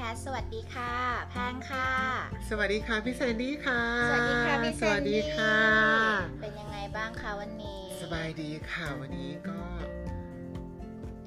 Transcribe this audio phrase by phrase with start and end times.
[0.00, 0.94] แคสสวัสดีค่ะ
[1.30, 1.90] แพงค่ะ
[2.48, 5.56] สวัสดีค่ะพี่แซนดี้ค่ะ สวัสดีค่ะพี่แซสวันสดีดี้ค่ะ
[6.42, 9.58] เป็นยังไงบ้างคะวันนี้ สบายดีค่ะวันนี้ก็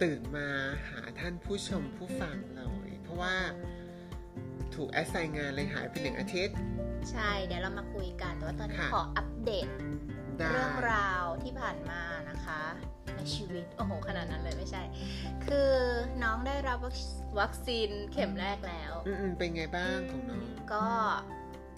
[0.02, 0.48] ตื่นมา
[0.90, 3.36] หาท่านผู้ชมผู้ฟังเลย เพราะว่า
[4.76, 6.56] ถูกแอสไซน์งานเลยหายไปหนึ่งอาทิตย์
[7.12, 9.88] ใช่เดี๋ยวเรามาคุยกันแต่ว่าตอนนี้ค่ะขออัปเดตได้
[10.52, 12.62] เรื่องราวที่ผ่านมานะคะ
[13.16, 14.82] ในชีวิตโอ้โหขนาดนั้นเลยไม่ใช่
[15.46, 15.72] คือ
[16.24, 16.78] น้องได้รับ
[17.40, 20.86] วัคซีนเข็มแรกแล้ว อืมๆเป็นไงบ้างของน้อง ก็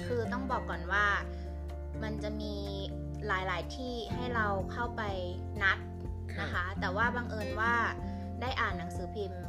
[0.05, 1.05] คือต้องบอกก่อนว่า
[2.03, 2.55] มันจะมี
[3.27, 5.01] หลาย ๆ ที่ให้เราเข้าไป
[5.63, 5.79] นัด
[6.34, 7.73] ค่ะนะคะ แต่ว่าบังเอิญว่า
[8.41, 9.43] ได้อ่านหนังสือพิมพ์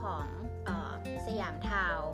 [0.00, 0.26] ของ
[0.64, 0.92] เออ
[1.26, 2.10] สยามทาวน์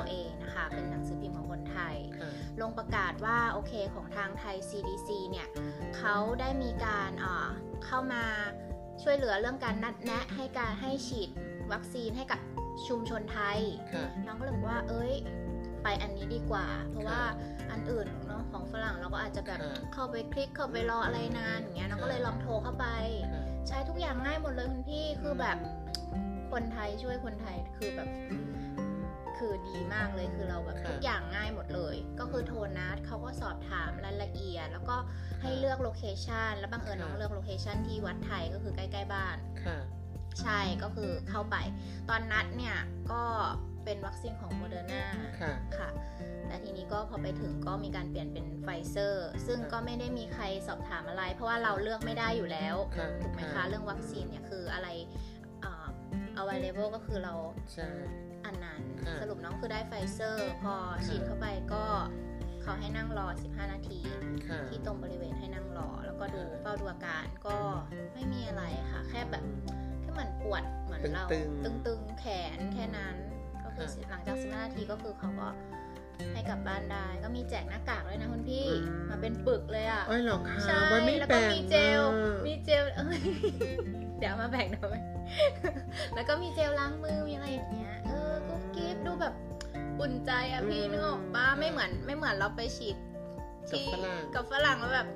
[0.00, 2.30] LA นะคะ เป็นหนังสือพิมพ์ของคนไทยค่ะ
[2.60, 5.48] ลงประกาศว่าโอเคของทางไทย CDC เนี่ย
[5.96, 7.48] เขาได้มีการเอ่อ
[7.84, 8.24] เข้ามา
[9.02, 11.30] ช่วยเหลือเรื่องการนัดแนะให้การให้ฉีด
[11.72, 12.40] วัคซีนให้กับ
[12.86, 13.58] ชุมชนไทย
[13.92, 15.14] ค่ะน้องก็เลยบอกว่าเอ้ย
[15.82, 17.20] ไปอันนี้ดีกว่า เพราะว่า
[17.70, 22.86] อันอื่นเนาะของฝรั่งเราก็อาจจะแบบค่ะเข้าไปคลิกเข้าไปรออะไรนานอย่างเงี้ยน้องก็เลยลองโทรเข้าไป
[23.32, 25.58] ค่ะใช้ทุกอย่างง่ายหมดเลยคุณพี่คือแบบ
[26.52, 28.08] คนไทยช่วยคนไทยคือแบบ
[29.40, 34.96] คือดีมากเลยคือเราแบบค่ะทุกอย่างง่ายหมดเลย ก็คือโทรนัดเขาก็สอบถามรายละเอียด แล้วก็
[35.42, 39.78] ให้เลือก location แล้วบังเอิญน้องเลือก location ที่วัดไทยก็คือใกล้ๆบ้านค่ะ
[40.42, 41.56] ใช่ก็คือเข้าไป
[42.08, 42.76] ตอนนัดเนี่ย
[43.12, 43.22] ก็
[43.84, 45.04] เป็นวัคซีนของโมเดอร์นา
[45.40, 45.88] ค่ะค่ะ
[46.46, 54.88] แต่ทีนี้ก็พอไปถึงก็มีการเปลี่ยนเป็นไฟเซอร์ ซึ่งค่ะก็ไม่ได้มีใครสอบถามอะไร เพราะว่าเราเลือกไม่ได้อยู่แล้วค่ะถูกไหมคะ เรื่องวัคซีนเนี่ยคืออะไร
[55.60, 55.86] เอ่อ
[56.40, 57.34] available ก็คือเรา
[57.74, 57.88] ใช่
[58.46, 60.74] อันนั้นค่ะสรุปน้องคือได้ไฟเซอร์ พอ
[61.06, 61.84] ฉีดเข้าไปก็
[62.62, 63.98] เขาให้นั่งรอ 15 นาที
[64.48, 67.56] ค่ะที่ตรงบริเวณให้นั่งรอ แล้วก็ดูค่ะเฝ้าดูอาการก็
[68.14, 69.44] ไม่มีอะไรค่ะ แค่แบบ
[70.00, 72.24] แค่เหมือนปวดเหมือนเราตึงๆตึงๆแข
[72.56, 73.16] นแค่นั้น
[73.64, 75.48] ก็คือค่ะหลังจาก 15 นาทีก็คือเขาก็
[76.32, 83.18] ให้กลับบ้านได้ ก็มีแจกหน้ากากด้วยนะคุณพี่อืมมาเป็นปึกเลยอะเอ้ยเหรอคะใช่ว่าไม่แล้วก็แบ่งมีเจลอะมีเจลเอ้ย
[84.18, 85.00] เดี๋ยวมาแบ่งหน่อย
[86.14, 87.48] แล้วก็มีเจลล้างมือมีอะไร
[90.26, 92.96] ใจอะพี่นึกออกปะไม่เหมือนไม่เหมือนเราไปฉีด
[93.70, 95.08] กับที่ฝรั่งกับฝรั่งแล้วแบบ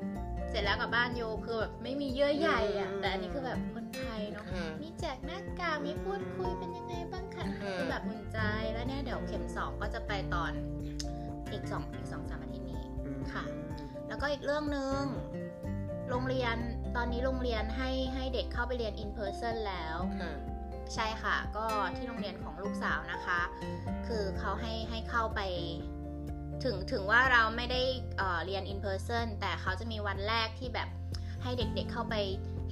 [0.50, 8.38] เสร็จแล้วกลับบ้านโยคือแบบไม่มีเยื่อใยอะอืมแต่อันนี้คือแบบคนไทยเนาะค่ะมีแจกหน้ากากมีพูดคุยเป็นยังไงบ้างคะค่ะคือแบบอุ่นใจ
[8.72, 10.52] แล้วเนี่ยเดี๋ยวเข็มสองก็จะไปตอน
[11.52, 13.44] อีกสองอีกสองสามอาทิตย์นี้อืมค่ะ
[14.08, 15.02] แล้วก็อีกเรื่องหนึ่ง
[16.10, 16.56] โรงเรียน
[16.96, 20.32] ตอนนี้โรงเรียนให้ให้เด็กเข้าไปเรียน in person แล้วค่ะ
[20.94, 23.40] ใช่ค่ะ ก็ที่โรงเรียนของลูกสาวนะคะ
[24.06, 25.40] คือเขาให้ให้เข้าไป
[26.64, 27.82] ถึงถึงว่าเราไม่ได้
[28.18, 30.88] เอ่อเรียน in person แต่เขาจะมีวันแรกที่แบบ
[31.42, 32.14] ให้เด็กๆเข้าไป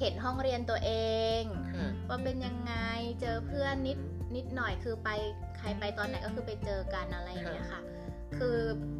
[0.00, 0.92] เห็นห้องเรียนตัวเอ
[1.40, 1.42] ง
[1.76, 2.74] ค่ะว่าเป็นยังไง
[3.20, 3.98] เจอเพื่อนนิด
[4.36, 5.08] นิดหน่อยคือไป
[5.58, 7.82] ใครไปตอนไหนก็คือไปเจอกันอะไรอย่างเงี้ยค่ะ
[8.38, 8.58] คือ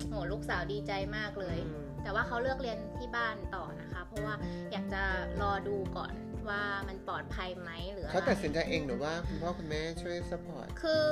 [0.09, 4.34] โหลูกสาวดีใจมากเลยอืมแต่ว่าเขาเลือกเรียนที่บ้านต่อนะคะ เพราะว่า
[4.73, 5.03] อยากจะ
[5.43, 6.12] รอดูก่อน
[6.48, 11.06] ว่ามันปลอดภัยไหมหรืออะไรเขาตัดสินใจเองหรือว่าคุณพ่อคุณแม่ช่วยสปอร์ตคือ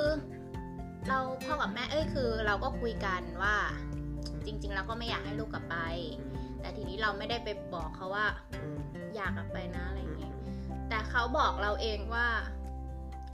[1.09, 3.57] เราพ่อกับแม่เอ้ยคือ เราก็คุยกันว่า
[4.47, 5.77] จริง ๆ เราก็ไม่อยากให้ลูกกลับไป
[6.61, 8.27] แต่ทีนี้เราไม่ได้ไปบอกเขาว่า
[9.17, 10.35] อยากกลับไปนะอะไรอย่างเงี้ย
[10.89, 12.29] แต่เขาบอกเราเองว่า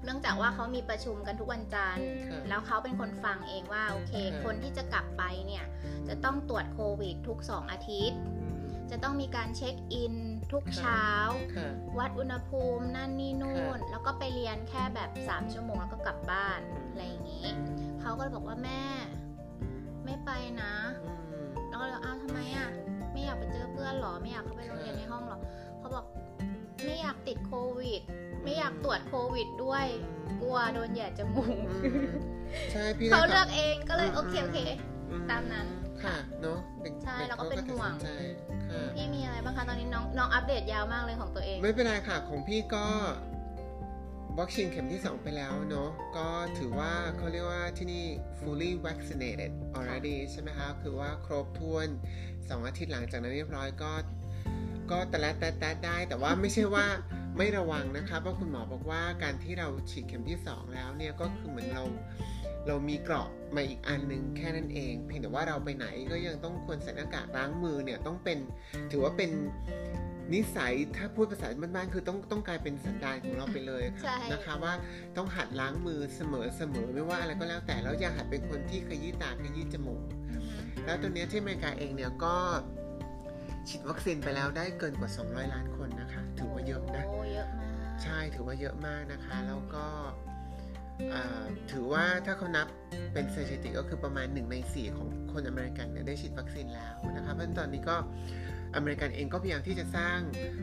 [0.04, 5.64] เนื่องจากว่าเขามีประชุมกันทุกวันจันทร์ค่ะแล้วเขาเป็นคนฟังเองว่าโอเคค่ะคนที่จะกลับไปเนี่ย
[6.08, 8.18] จะต้องตรวจโควิดทุก2อาทิตย์
[8.90, 10.14] จะต้องมีการเช็คอิน
[10.52, 11.04] ทุกค่ะเช้า
[11.56, 17.46] ค่ะวัดอุณหภูมินั่นนี่นู่น แล้วก็ไปเรียนแค่แบบ 3 ชั่วโมงแล้วก็กลับบ้านอืมอะไรอย่างนี้
[18.00, 18.84] เขาก็เลยบอกว่าแม่
[20.04, 20.30] ไม่ไป
[20.62, 20.74] นะ
[21.04, 21.12] อื
[21.44, 22.68] มแล้วก็เลยอ้าวทำไมอะ
[23.12, 25.38] ไม่อยากไปเจอเพื่อนหรอ ไม่อยากเข้าไปโรงเรียนในห้องหรอ
[25.78, 26.04] เขาบอก
[26.84, 28.02] ไม่อยากติดโควิด
[28.42, 29.86] ไม่อยากตรวจโควิดด้วย
[30.42, 32.10] กลัวโดนแหย่จมูกอืม
[32.72, 34.58] ใช่พี่เขาได้เลือกค่ะเองก็เลยอืมโอเคโอเค
[35.10, 35.66] อืตามนั้น
[36.02, 38.08] ค่ะเนาะด็ใช่ด็เราก็เป็นห่วงตัดสินใจ
[38.48, 38.55] ค่ะ
[38.96, 42.86] พี่มีอะไรบ้างคะตอนนี้น้องน้องอัปเดตยาวมากเลยของตัวเอง ไม่เป็นไรค่ะของพี่ก็
[44.40, 46.28] วัคซีนเข็มที่ 2 ไปแล้วเนาะก็
[46.58, 48.04] ถือว่าเขาเรียกว่าที่นี่
[48.38, 51.88] fully vaccinated already ใช่ไหมคะคือว่าครบถ้วน
[52.26, 53.92] 2 อาทิตย์หลังจากนั้นเรียบร้อยก็
[54.90, 56.86] ก็แต่ละแต่แต่ได้ แต่ว่าไม่ใช่ว่า
[57.36, 61.82] ไม่ระวังนะคะเพราะคุณหมอบอกว่าการที่เราฉีดเข็มที่ 2 แล้วเนี่ยก็คือเหมือนเรา
[62.66, 68.38] เรามีเกราะมาอีกอันหนึงแค่นั้นเอง เพียงแต่ว่าเราไปไหนก็ยังต้องควรใส่หน้ากากล้างมือเนี่ยต้องเป็น
[68.90, 69.30] ถือว่าเป็น
[70.34, 74.72] นิสัยถ้าพูดภาษาบ้านๆคือต้องต้องกลายเป็นสันดานของเราไปเลยใช่ค่ะนะคะว่า
[75.16, 82.36] ต้องหัดล้างมือเสมอเสมอไม่ว่าอะไรก็แล้วแต่แล้วอย่าหัดเป็นคนที่ขยี้ตาขยี้จมูกอือฮึแล้วตัวเนี้ยที่อเมริกาเองเนี่ยก็
[83.68, 89.84] ฉีดวัคซีนไปแล้วได้เกินกว่า 200 ล้านคนนะคะ ถือว่าเยอะนะโอ้เยอะมากใช่ถือว่าเยอะมากนะคะ แล้วก็
[90.25, 90.25] อ่า
[91.70, 92.66] ถือว่าถ้าเขานับ
[93.12, 97.96] เป็นสถิติก็คือประมาณ 1 ใน 4 ของคนอเมริกันเนี่ยได้ฉีดวัคซีนแล้วนะคะเพราะฉะนั้นตอนนี้ก็
[98.74, 100.18] อเมริกันเองก็พยายามที่จะสร้าง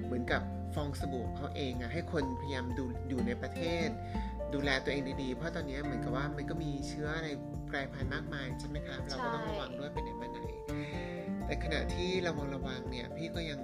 [0.06, 0.42] เหมือนกับ
[0.76, 3.90] ฟองสบู่เขาเองอะให้คนพยายามดูอยู่ในประเทศ
[4.54, 7.30] ดูแลตัวเองดีๆ เพราะตอนนี้เหมือนกับว่ามันก็มีเชื้ออะไร
[7.72, 10.40] กลายพันธุ์มากมายใช่ไหมครับเราก็ต้องระวังด้วยไปไหนมาไหน
[11.46, 13.60] แต่ขณะที่ระวังระวังเนี่ยพี่ก็ยัง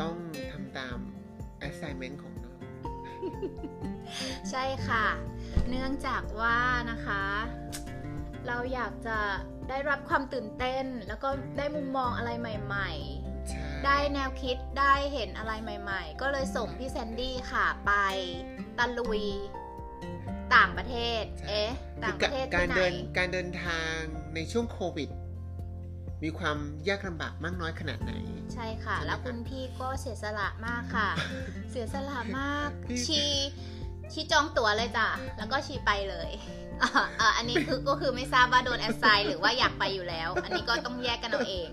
[0.00, 0.14] ต้อง
[0.50, 0.98] ทำตาม
[1.68, 2.58] assignment ของน้อง
[4.50, 5.06] ใช่ค่ะ
[5.68, 6.58] เนื่องจากว่า
[6.90, 7.24] นะคะ
[8.46, 9.18] เราอยากจะ
[9.68, 11.28] ได้รับความตื่นเต้น แล้วก็
[11.58, 12.90] ได้มุมมองอะไรใหม่
[13.48, 17.92] ใช่ๆ ได้แนวคิดได้เห็นอะไรใหม่ ๆ ก็เลยส่งพี่แซนดี้ค่ะไป
[18.78, 19.22] ตะลุย
[20.54, 21.70] ต่างประเทศ เอ๊ะ
[22.04, 23.94] ต่างประเทศการที่ไหนเดินการเดินทาง
[24.34, 25.10] ในช่วงโควิด
[26.24, 26.58] มีความ
[26.88, 28.12] ยากลำบากมากน้อยขนาดไหน
[28.54, 31.10] ใช่ค่ะใช่ไหมแล้วคุณพี่ก็เสียสละมากค่ะ
[31.70, 33.22] เสียสละมากพี่ชี
[34.12, 35.08] ชีจองตั๋วเลยจ้ะ
[35.38, 36.30] แล้วก็ชีไปเลย
[36.82, 36.90] อะ
[37.20, 41.68] อะอันนี้คือก็คือไม่ทราบว่าโดนแอสไซน์หรือว่าอยากไปอยู่แล้ว อันนี้ก็ต้องแยกกันเอาเอง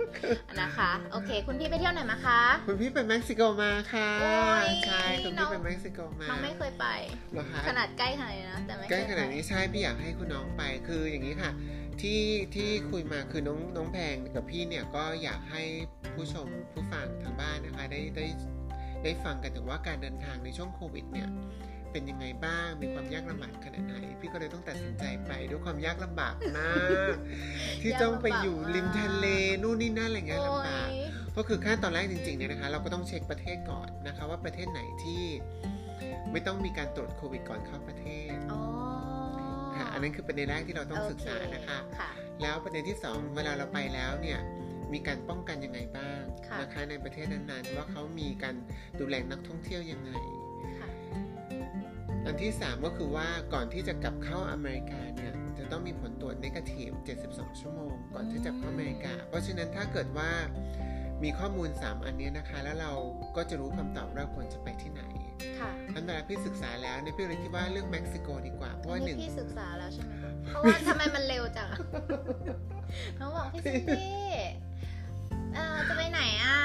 [0.61, 4.35] นะคะ โอเค คุณพี่ไปเที่ยวไหนมาคะ คุณพี่ไปเม็กซิโกมาค่ะโอ้
[4.65, 6.85] ยใช่ คุณน้พี่องไปเม็กซิโกมาน้องไม่เคยไป
[7.31, 11.51] เหรอคะขนาดใกล้ขนาดนี้นะแต่ไม่ใกล้เคยขไปนาดนี้ใช่พี่อยากให้คุณน้องไป คืออย่างนี้ค่ะ
[12.01, 12.21] ที่
[12.55, 15.63] ที่คุยมาคือน้องน้องแพงกับพี่เนี่ยก็อยากให้
[16.15, 18.25] ผู้ชมผู้ฟังทางบ้านนะคะ ได้ได้
[19.03, 21.29] ได้ฟังกันถึงว่าการเดินทางในช่วงโควิดเนี่ย
[21.95, 26.73] เป็นยังไงบ้าง มีความยากลำบากขนาดไหน พี่ก็เลยต้องตัดสินใจไปด้วยความยากลำบากมา
[27.13, 27.15] ก
[27.81, 29.25] ที่ต้องไปอยู่ริมทะเล
[29.63, 30.93] นู่นนี่นั่นอะไรเงี้ยโอ้ลำบากย
[31.37, 35.23] ก็คือขั้นตอนแรกจริงๆเนี่ยนะคะ เราก็ต้องเช็คประเทศก่อนนะคะ ว่าประเทศไหนที่
[36.31, 38.61] ไม่ต้องมีการตรวจโควิดก่อนเข้าประเทศอ๋อ
[39.75, 44.39] ค่ะอันนั้นคือประเด็นแรกที่เราต้องศึกษานะคะโอเค่ะแล้วประเด็นที่สองเวลาเราไปแล้วเนี่ย
[44.93, 48.55] มีการป้องกันยังไงบ้างค่ะนะคะในประเทศนั้นๆ ว่าเขามีการ
[48.99, 50.54] ดูแลนักท่องเที่ยวยังไงค่ะ
[52.25, 56.89] อันที่ 3 ก็คือว่าก่อนที่จะกลับเข้าอเมริกาเนี่ยจะต้องมีผลตรวจ negative
[57.25, 60.29] 72 ชั่วโมง ก่อนที่จะเข้าอเมริกา เพราะฉะนั้นถ้าเกิดว่า
[61.23, 62.91] มีข้อมูล 3 อันเนี้ยนะคะ แล้วเรา
[63.35, 65.01] ก็จะรู้คำตอบว่าควรจะไปที่ไหน
[65.59, 71.79] ค่ะทีนี้เวลาพี่ศึกษาแล้วเนี่ยพี่เลยคิดว่าเลือกเม็กซิโกดีกว่าเพราะอัว่านหนี้นึ่งพี่ศึกษาแล้วใช่ไหมคะเพราะว่าทำไมมันเร็วจังอะ
[73.19, 74.25] น้องบอกพี่ซินดี้
[75.55, 76.57] เอ่อจะไปไหนอะ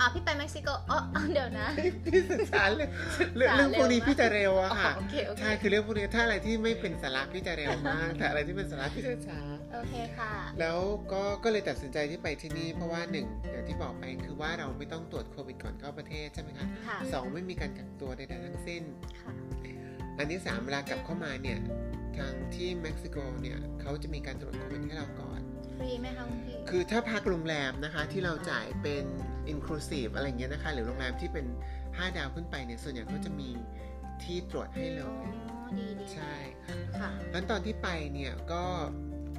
[0.00, 1.68] อ๋อพี่ไปเม็กซิโกอ๋ออ๋อเดี๋ยวนะ
[2.12, 2.90] พี่ศึกษาเรื่อง
[3.36, 9.40] เรื่องเรื่องพวกนี้พี่จะเร็วอะค่ะอ๋อโอเคโอเคใช่คือเรื่องพวกนี้ถ้าอะไรที่ไม่เป็นสาระพี่จะเร็วมาก แต่อะไรที่เป็นสาระพี่จะช้า
[9.74, 10.78] โอเคค่ะ แล้ว
[11.12, 18.82] ก็ก็เลยตัดสินใจที่ไปที่นี่เพราะว่าหนึ่งอย่างที่บอกไปคือว่าเราไม่ต้องตรวจโควิดก่อนเข้าประเทศใช่ไหมคะค่ะสองไม่มีการกักตัวใดๆทั้งสิ้น
[19.20, 19.32] ค่ะ
[20.18, 21.58] อันที่สามเวลากลับเข้ามาเนี่ย
[22.16, 25.40] ทางที่เม็กซิโกเนี่ยเขาจะมีการตรวจโควิดให้เราก่อน
[25.78, 29.04] ฟรีไหมคะคุณพี่ คือถ้าพักโรงแรมนะคะที่เราจ่ายเป็น
[29.52, 31.46] inclusive อะไรเงี้ยนะคะ หรือโรงแรมที่เป็น
[31.80, 33.48] 5 ดาวขึ้นไปเนี่ยส่วนใหญ่เขาจะมี
[34.22, 36.34] ที่ตรวจให้เลอ๋อยดีดีใช่
[36.64, 38.62] ค่ะค่ะงั้นตอนที่ไปเนี่ยก็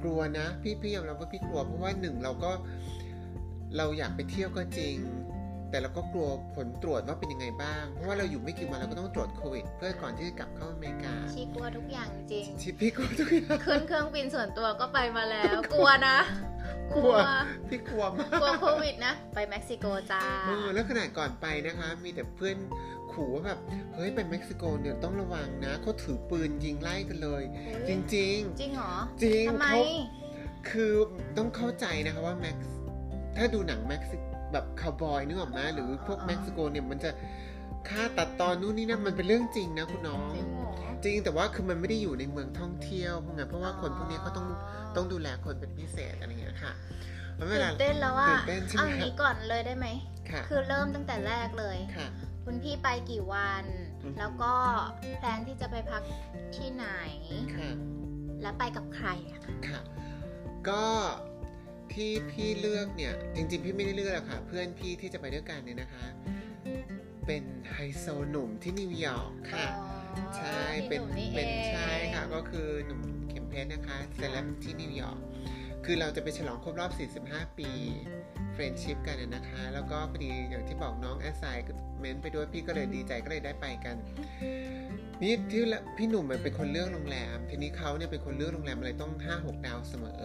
[0.02, 2.52] กลัวนะ พี่พี่ยอมรับว่าพี่กลัว เพราะว่าหนึ่งเราก็
[3.76, 4.96] เราอยากไปเที่ยวก็จริง
[5.70, 16.18] แต่เราก็กลัวผลตรวจว่าเป็นยังไงบ้าง เพราะว่าเราอยู่ไม่กี่วันเราก็ต้องตรวจโควิด เพื่อก่อนที่จะกลับเข้าอเมริกาชีกลัวทุกอย่างจริงชิพี่กลัวทุกอย่างขึ้นเครื่องบินส่วนตัวก็ไปมาแล้ว กลัวนะ
[16.96, 17.14] กลัว
[17.68, 22.56] พี่กลัวมากกลัวโควิดนะ ไปเม็กซิโกจ้าเออแล้วขนาดก่อนไปนะคะ มีแต่เพื่อน
[23.12, 23.58] ขู่ว่าแบบ
[23.94, 27.42] เฮ้ยไปเม็กซิโกเนี่ยต้องระวังนะเขาถือปืนยิงไล่กันเลย
[27.88, 28.28] จริงจริ
[28.68, 29.82] งเหรอๆจริงทำไมเขา
[30.70, 30.92] คือ
[31.36, 32.72] ต้องเข้าใจนะคะว่าแม็กซ์
[33.36, 34.16] ถ้าดูหนังเม็กซิ
[34.52, 37.10] แบบคาวบอยนึกออกไหมหรือพวกเม็กซิโกเนี่ยมันจะ
[37.88, 40.72] ฆ่าตัดตอนนู่นนี่นั่นมันเป็นเรื่องจริงนะคุณน้อง จริงเหรอ
[41.04, 44.46] จริงแต่ว่าคือมันไม่ได้อยู่ในเมืองท่องเที่ยวเพราะไงเพราะว่าคนพวกนี้เขาต้อง
[44.96, 46.72] ต้องดูแลคนเป็นพิเศษอะไรอย่างเงี้ยค่ะ
[47.34, 49.86] เพราะเวตื่ลานเต้นแล้วว่าตื่นเต้นใช่ไหมเอาอย่างนี้ก่อนเลยได้ไหม
[50.30, 52.08] ค่ะคือเริ่มตั้งแต่แรกเลยค่ะ
[52.44, 53.64] คุณพี่ไปกี่วัน
[54.04, 54.52] อือฮึแล้วก็
[55.18, 56.02] แพลนที่จะไปพัก
[56.56, 56.86] ที่ไหน
[57.54, 57.70] ค่ะ
[58.42, 59.80] แล้วไปกับใครอะค่ะ
[60.68, 60.84] ก็
[61.94, 66.04] ที่พี่เลือกเนี่ย จริงๆ พี่ไม่ได้เลือกหรอกค่ะ เพื่อนพี่ที่จะไปด้วยกันเนี่ยนะคะ
[67.26, 67.42] เป็น
[67.72, 75.18] ไฮโซหนุ่มที่นิวยอร์กค่ะอ๋อใช่พี่เป็นหนุ่มเป็นองใช่ค่ะ ก็คือหนุ่มเข็มเพชรนะคะเซเลบที่นิวยอร์ก
[75.84, 76.90] คือเราจะไปฉลองครบรอบ
[77.24, 77.70] 45 ปี
[78.52, 83.96] friendship กันน่ะนะคะ แล้วก็พอดีอย่างที่บอกน้อง assignment ไปด้วยพี่ก็เลยดีใจก็เลยได้ไปกัน
[85.22, 90.24] นี่ที่ละพี่หนุ่มเป็นคนเลือกโรงแรม ทีนี้เขาเนี่ยเป็นคนเลือกโรงแรมอะไรต้อง5-6ดาวเสมอ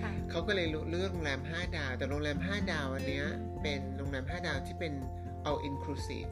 [0.00, 3.26] ค่ะเขาก็เลยเลือกโรงแรม5ดาว แต่โรงแรม5ดาวอันเนี้ย
[3.62, 4.92] เป็นโรงแรม5ดาวที่เป็น
[5.48, 6.30] all inclusive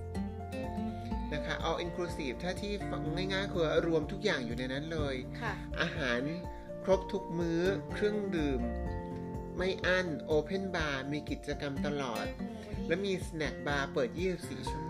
[1.32, 6.20] นะคะ all inclusive ถ้าที่ฟังง่ายๆคือรวมทุกอย่างอยู่ในนั้นเลยค่ะอาหาร
[6.84, 7.62] ครบทุกมื้อ
[7.92, 8.60] เครื่องดื่ม
[9.56, 12.26] ไม่อั้น open bar มีกิจกรรมตลอด
[12.88, 14.89] และมี snack bar เปิด 24 ชั่วโ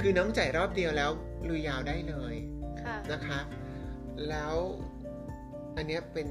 [0.00, 1.10] คือน้องจ่ายรอบเดียวแล้ว
[1.48, 2.34] ลุยยาวได้เลย
[2.82, 3.40] ค่ะนะคะ
[4.28, 4.54] แล้ว
[5.76, 6.28] อันเนี้ยเป็น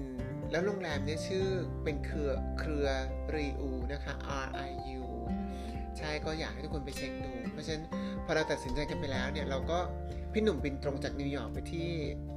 [0.51, 1.45] แล้วโรงแรมเนี้ยชื่อ
[1.83, 2.87] เป็นเครือเครือ
[3.35, 4.13] Riu นะคะ
[4.45, 5.05] R I U
[5.97, 7.85] ใช่ก็อยากให้ทุกคนไปเช็คดู เพราะฉะนั้น
[8.25, 9.79] พอเราตัดสินใจกันไปแล้วเนี่ยเราก็
[10.33, 11.89] พี่หนุ่มบินตรงจากนิวยอร์กไปที่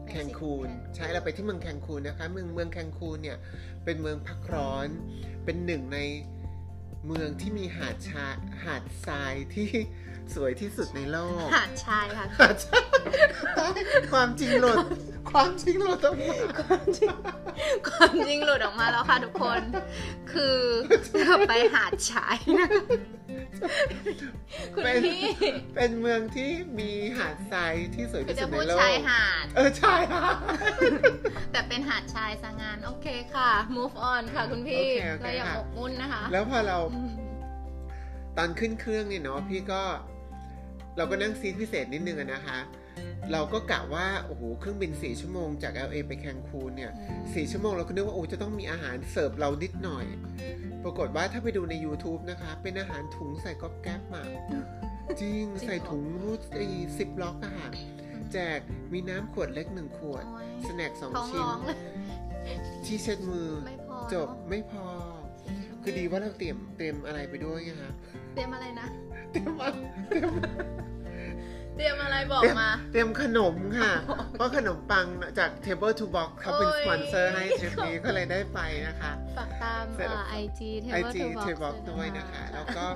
[0.08, 3.38] แคนคูนใช่เราไปที่เมืองแคนคูนนะคะ เมืองเมืองแคนคูนเนี่ย
[3.84, 4.88] เป็นเมืองพักร้อน
[5.44, 5.98] เป็นหนึ่งใน
[7.06, 8.26] เมืองที่มีหาดชา
[8.64, 9.68] หาดทรายที่
[10.34, 12.82] สวยที่สุดในโลก หาดชายค่ะหาดชาย
[14.12, 14.78] ความจริงหลุด
[15.30, 17.10] ความจริงหลุดออกมาความจริง
[17.88, 19.60] ความจริงหลุดออกมาแล้วค่ะทุกคน
[20.32, 20.58] คือ
[21.20, 22.82] จะไปหาดชายนะคะ
[24.74, 25.22] คุณเป็นพี่
[25.74, 30.26] เป็นเมืองที่มีหาดทรายที่สวยคือที่จะสุดพูในดโลกชายหาด เออใช่ค่ะ
[31.52, 37.12] แต่เป็นหาดชายซะงาน โอเคค่ะ move on ค่ะคุณพี่โอเคโอเคเราอย่าค่ะหมกมุ่นนะคะ แล้วพอเราอืม
[38.36, 39.82] ตอนขึ้นเครื่องเนี่ยเนาะพี่ก็
[40.96, 42.58] เราก็นั่งซีทพิเศษนิดนึงอะนะคะ
[43.32, 46.92] เราก็กะว่าโอ้โหเครื่องบินสี่ชั่วโมงจาก LA ไปแคนคูนเนี่ย
[47.34, 50.06] สี่ชั่วโมงเราก็นึกว่าโอ้จะต้องมีอาหารเสิร์ฟเรานิดหน่อย
[50.84, 54.22] ปรากฏว่าถ้าไปดูใน YouTube นะคะ เป็นอาหารถุงใส่ก๊อบแก๊บมา
[55.08, 56.64] จริงจริงเหรอใส่ถุงรูดไอ้
[56.96, 57.70] ซิปล็อกอะค่ะ
[58.32, 58.60] แจก
[58.92, 61.78] มีน้ำขวดเล็กหนึ่งขวดโอ้ยสแน็คสองท้องชิ้นร้องเลย
[62.86, 64.86] ที่เช็ดมือไม่พอจบไม่พอ
[65.82, 67.92] คือดีว่าเราเตรียมเตรียมอะไรไปด้วยไงคะ
[68.34, 68.86] เตรียมอะไรนะ
[69.32, 69.70] เตรียมอะ
[70.08, 70.32] เตรียม
[71.78, 73.92] เตรียมอะไรบอกเตรียมมา เตรียมขนมค่ะ
[74.32, 75.06] เพราะขนมปัง
[75.38, 82.86] จาก Table to Box เขาเป็นโอ้สยปอนเซอร์ให้ทริปนี้ก็เลยได้ไปนะคะ ฝากตามเสร็จไอจีเทไอเบิลจีทูบ็อกเทบ็อกด้วยนะคะ แล้วก็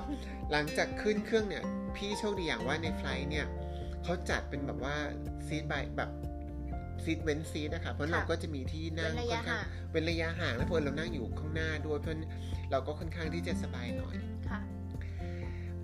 [0.51, 1.63] หลังจากขึ้นเครื่องเนี่ย
[1.95, 3.45] พี่โชคดีอย่างว่าในไฟลท์เนี่ย
[4.03, 4.95] เขาจัดเป็นแบบว่า
[5.47, 6.09] ซีทบายแบบ
[7.03, 12.29] ซีทเว้นซีทนะคะเพราะเราก็จะมีที่เป็นั่นงระค่ยะอนข้าห่างงเป็นระยะห่างแล้วเพอเรานั่งอยู่ข้างหน้าด้วยเพราะฉะนั้น
[12.71, 14.15] เราก็ค่อนข้างที่จะสบายหน่อย
[14.49, 14.59] ค่ะ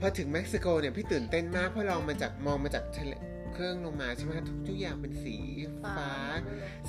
[0.01, 3.13] พอถึงเม็กซิโกเนี่ยพี่ตื่นเต้นมากเพราะเรามาจากมองมาจากทะเล
[3.53, 5.35] เครื่องลงมาใช่ไหมคะทุกทุกอย่างเป็นสี
[5.81, 6.11] ฟ้า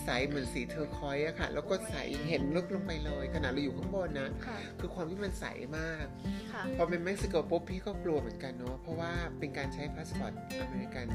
[0.05, 1.95] ใสเหมือนสี turquoise อะค่ะ แล้วก็ใส
[2.29, 5.45] เห็นลึกลงไปเลยขนาดเราอยู่ข้างบนนะคะคือความที่มันใส
[5.79, 6.07] มาก
[6.53, 11.07] ค่ะพอเป็นเม็กซิโกปุ๊บพี่ก็กลัวเหมือนกันเนาะเพราะว่าเป็นการใช้พาสปอร์ตอเมริกัน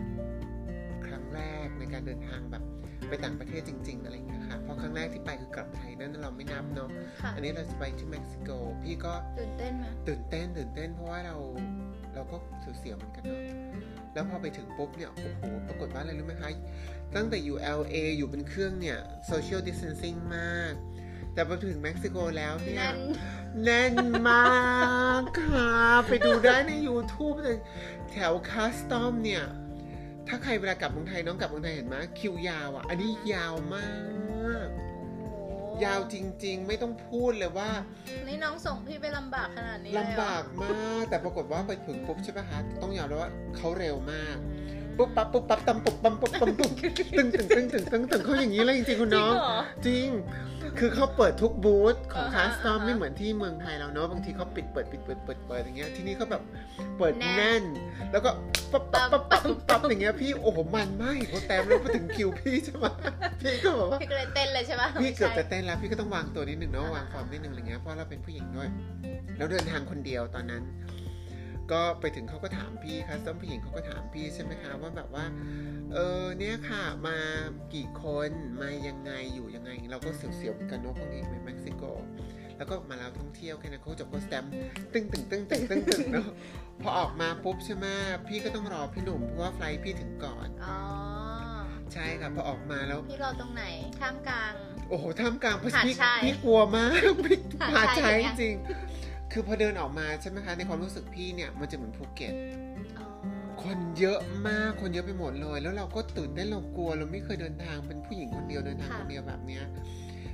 [1.08, 2.64] ครั้งแรกในการเดินทางแบบ
[3.10, 6.90] ไปต่างประเทศจริง ๆ อะไรอย่างเงี้ยค่ะเพราะครั้งแรกที่ไปคือกลับไทยนั่นเราไม่นับเนาะ
[7.22, 8.50] ค่ะอันนี้เราจะไปที่เม็กซิโก
[8.84, 11.38] พี่ก็ตื่นเต้นไหมตื่นเต้นตื่นเต้นเพราะว่าเรา
[12.16, 12.38] เราก็
[12.80, 13.42] เสียวๆเหมือนกันเนาะ
[14.14, 16.50] แล้วพอไปถึงปุ๊บเนี่ย โอ้โห ปรากฏว่าอะไรรู้ไหมคะ
[17.16, 18.98] ตั้งแต่อยู่ LA อยู่เป็นเครื่องเนี่ย
[19.30, 20.74] social distancing มาก
[21.34, 22.98] แต่พอถึงเม็กซิโกแล้วเนี่ยนั่น
[23.64, 23.96] แน่น
[24.30, 24.44] มา
[25.22, 25.72] กค่ะ
[26.08, 27.58] ไปดูได้ใน YouTube เลย
[28.12, 29.44] แถว custom เนี่ย
[30.28, 33.90] ถ้าใครเวลากลับเมืองไทยน้องกลับเมืองไทยเห็นไหมคิวยาวอะ อันนี้ยาวมา
[34.66, 34.85] กโอ้
[35.84, 36.16] ยาวจ
[36.46, 37.70] ริง ๆ ไม่ต้องพูดเลยว่า
[38.28, 46.72] นี่น้องส่งพี่ไปลำบากขนาดนี้เลยเหรอลำบากมาก แต่ปรากฏว่าไปถึงปุ๊บใช่ปะคะต้องยอมรับว่าเขาเร็วมากอืม ปุ๊บปั๊บปุ๊บปั๊บตำปุ๊บปั๊มปุ๊บปั๊มปุ๊บ
[47.18, 50.08] ตึงตึงตึงตึงตึงตึงเขาอย่างนี้เลยจริงๆคุณจริงน้องเหรอจริง
[50.80, 56.42] คือเขาเปิดทุกบูธของอ่าคาฮะสตอมอ่าฮะไม่เหมือนที่เมืองไทยเราเนาะบางทีเขาปิดเปิดปิดเปิดเปิดเปิดอย่างเงี้ยที่นี่เขาแบบ
[56.98, 57.64] เปิดแน่นแน่น
[58.12, 58.30] แล้วก็
[58.72, 62.86] ปั๊บปั๊บปั๊บปั๊บปั๊บปั๊บอย่างเงี้ยพี่โอ้โหมันมากเขาแต้มแล้วพอถึงคิวพี่ใช่ไหม
[63.42, 68.70] พี่ก็แบบว่าพี่ก็เลยเต้นเลยใช่ปะพี่เกือบจะไม่ใช่เต้นแล้วพี่ก็ต้องวางตัวนิดหนึ่งเนาะอ่าวางฟอร์มนิดหนึ่งอะไรเงี้ยเพราะเราเป็นผู้หญิงด้วย
[69.38, 70.64] แล้วเดินทางคนเดียวตอนนั้น
[71.72, 75.26] ก็ไปถึงเขาก็ถามพี่คัสตอมผู้หญิงเขาก็ถามพี่ใช่ไหมคะว่าแบบว่า
[75.94, 77.18] เออเนี่ยค่ะมา
[77.74, 78.30] กี่คน
[78.62, 81.84] มายังไงอยู่ยังไง เราก็เสียวๆเหมือนกันเนาะพวกนี้ไปเม็กซิโก
[82.58, 84.52] แล้วก็มาแล้วท่องเที่ยวแค่นั้นเขาจบก็สแตมป์
[84.94, 86.30] ตึ้งตึงตึ้งตึงตึงตึงเนาะ
[86.82, 87.86] พอออกมาปุ๊บใช่ไหม
[88.28, 90.80] พี่ก็ต้องรอพี่หนุ่มเพราะว่าไฟล์พี่ถึงก่อนอ๋อ
[91.94, 93.64] ใช่ค่ะพอออกมาแล้วพี่รอตรงไหน
[94.00, 94.54] ท่ามกลาง
[94.90, 95.72] โอ้โหท่ามกลางพี่
[96.24, 98.56] พี่กลัวมากพี่หาดหาใช้รายจริง
[99.38, 102.34] คือพอเดินออกมาใช่ไหมคะในความรู้สึกพี่เนี่ยมันจะเหมือนภูเก็ต
[102.98, 103.08] อ๋อ
[103.64, 109.64] คนเยอะมากคนเยอะไปหมดเลย แล้วเราก็ตื่นเต้นเรากลัวเราไม่เคยเดินทางเป็นผู้หญิงคนเดียวเดินทางคนเดียวแบบเนี้ย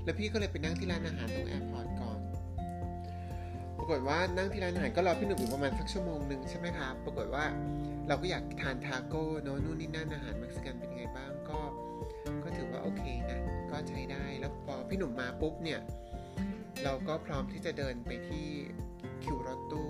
[0.03, 2.19] แล้วพี่ก็เลยไปนั่งที่ร้านอาหารตรง airport ก่อน
[3.77, 7.45] ปรากฏว่านั่งที่ร้านอาหารก็รอพี่หนุ่มอยู่ประมาณสักชั่วโมงหนึ่งใช่ไหมคะปรากฏว่า
[8.07, 11.59] เราก็อยากทานทาโก้เนอะนู่นนี่นั่นอาหารเม็กซิกันเป็นยังไงบ้างก็
[12.43, 13.39] ก็ถือว่าโอเคนะ
[13.71, 15.79] ก็ใช้ได้แล้วพอพี่หนุ่มมาปุ๊บเนี่ย
[16.83, 18.47] เราก็พร้อมที่จะเดินไปที่
[19.23, 19.89] คิวรถตู้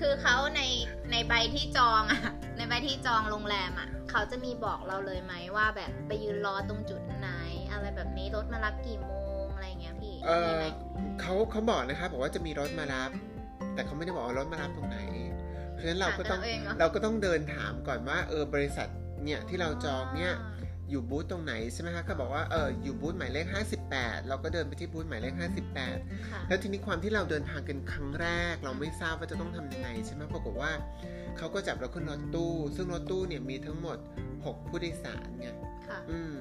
[0.00, 0.62] คือเขาใน
[1.10, 2.20] ในใบที่จองอะ
[2.56, 7.30] ในใบที่จองโรงแรมอะเขาจะมีบอกเราเลยไหมว่าแบบไปยืนรอตรงจุดไหน
[7.72, 9.12] อะไรแบบนี้รถมารับกี่โม
[9.42, 10.64] งอะไรอย่างเงี้ยพี่เอมีอไหม
[11.20, 13.10] เขาเขาบอกนะครับบอกว่าจะมีรถมารับ
[13.74, 14.98] แต่เขาไม่ได้บอกว่ารถมารับตรงไหน
[15.72, 18.88] เพราะฉะนั้นเราก็ต้องหาเองเหรอเราก็ต้องเดินถามก่อนว่าเออบริษัท
[19.24, 20.32] เนี่ยที่เราจองเนี่ย
[20.90, 23.46] อยู่บูธตรงไหนใช่ไหมคะก็บอกว่าเอออยู่บูธหมายเลข
[23.86, 25.34] 58 เราก็เดินไปที่บูธหมายเลข
[25.80, 30.72] 58ค่ะแล้วทีนี้ความที่เราเดินทางกันครั้งแรก เราไม่ทราบว่าจะต้องทำยังไงใช่ไหมปรากฏว่า
[31.38, 33.98] เขาก็จับเราขึ้นรถตู้ ซึ่งรถตู้เนี่ยมีทั้งหมด
[34.32, 35.48] 6 ผู้โดยสารไง
[35.86, 36.34] ค่ะอืม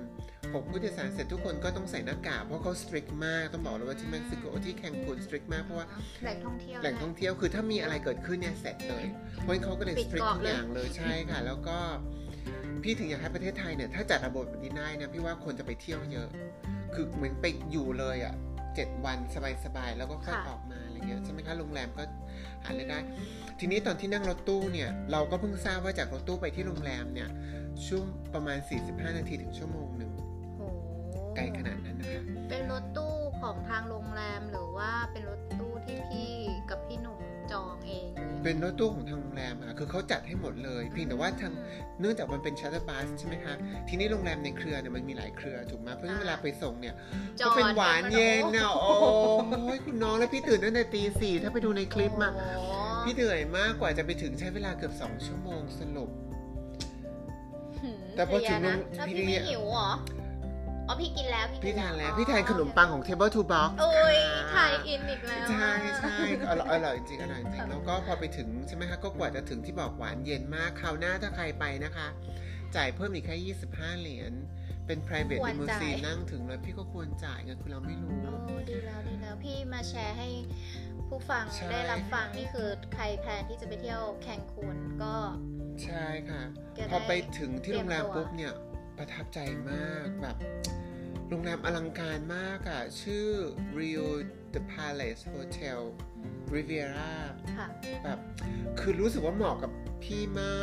[0.53, 5.87] หกผู้โดยสารเสร็จทุกคนก็ต้องใส่หน้ากากเพราะเขาสตริกมากต้องบอกเลยว่าที่เม็กซิโกที่แคนคูนสตริกมากเพราะว่า
[6.23, 9.05] แหล่งท่องเที่ยวแหล่งท่องเที่ยวคือถ้ามีอะไรเกิดขึ้นเนี่ยเสร็จเลย
[9.39, 11.77] เพราะฉะนั้นเขาก็เลยปิสดตริกเกาะทุกเลยอย่างเลยใช่ค่ะ แล้วก็
[12.83, 16.27] พี่ถึงอยากให้ประเทศไทยเนี่ย ถ้าจัดระบบแบบนี้ได้นะ พี่ว่าคนจะไปเที่ยวเยอะ
[16.93, 18.33] คือเหมือนไปอยู่เลยอะ
[18.75, 19.17] เจ็ดวัน
[19.65, 22.03] สบายๆ แล้วก็ค่อยออกมาอะไรเงี้ยใช่ไหมคะโรงแรมก็
[22.65, 22.99] หารายได้
[23.59, 27.29] ทีนี้ตอนที่นั่งรถตู้เนี่ย เราก็เพิ่งทราบว่าจากรถตู้ไปที่โรงแรมเนี่ย
[27.87, 30.11] ช่วงประมาณ 45 นาทีถึงชั่วโมงหนึ่ง
[30.55, 30.61] โห
[31.35, 36.31] ไกลขนาดนั้นนะคะ เป็นรถตู้ของทางโรงแรมหรือว่าเป็นรถตู้ที่พี่
[36.69, 37.19] กับพี่หนุ่ม
[37.51, 39.32] จองเองหรือยังไงเป็นรถตู้ของทางโรงแรม
[39.73, 41.53] ค่ะคือเขาจัดให้หมดเลยเพียงแต่ว่าทาง
[41.99, 43.55] เนื่องจากมันเป็น shuttle bus ใช่ไหมคะ
[43.89, 46.95] ทีนี้โรงแรมในเครือเนี่ยมันมีหลายเครือถูกไหมเพราะฉะนั้นเวลาไปส่งเนี่ย
[47.39, 49.11] ก็จอดเป็นหวานเย็นนะโอ้โอ้
[49.61, 52.71] โหคุณน้องแล้วพี่ตื่นตั้งแต่ตีสี่ถ้าไปดูในคลิปมาโอ้โห
[53.05, 56.09] พี่เหนื่อยมากกว่าจะไปถึงใช้เวลาเกือบสองชั่วโมงสรุป
[57.81, 59.89] หืมแต่พอถึงเสียนะโรงแล้วพี่พี่ไม่หิวเหรอ
[60.87, 66.15] อ๋อพี่กินแล้วพี่กิพี่ทานแล้วอ๋อพี่ทานขนมปังของ Table to Box โอ้ยค่ะถ่ายอินอีกแล้วใช่ใช่
[66.49, 72.07] อร่อยอร่อยจริงอร่อยจริงค่ะแล้วก็พอไปถึงใช่ไหมคะก็กว่าจะถึงที่บอกหวานเย็นมากคราวหน้าถ้าใครไปนะคะ
[72.75, 74.33] จ่ายเพิ่มอีกแค่25 เหรียญ
[74.87, 80.27] เป็น private ควรจ่าย limousine นั่งถึงเลยพี่ก็ควรจ่ายไงคือเราไม่รู้โอ้ดีแล้วดีแล้วพี่มาแชร์ให้
[81.07, 85.15] ผู้ฟังใช่ได้รับฟังนี่คือใครแพลนที่จะไปเที่ยวแคนคูนก็
[85.83, 86.41] ใช่ค่ะ
[86.77, 88.53] จะได้พอไปถึงที่โรงแรมเตรียมตัวปุ๊บเนี่ย
[89.03, 89.39] ประทับใจ
[89.71, 90.37] มากแบบ
[91.29, 93.27] โรงแรมอลังการมากอะชื่อ
[93.77, 94.07] Rio
[94.53, 95.79] the Palace Hotel
[96.53, 97.13] Riviera
[97.57, 97.67] ค่ะ
[98.03, 98.19] แบบ
[98.79, 99.71] คือรู้สึกว่าเหมาะกับ
[100.03, 100.55] พี่มา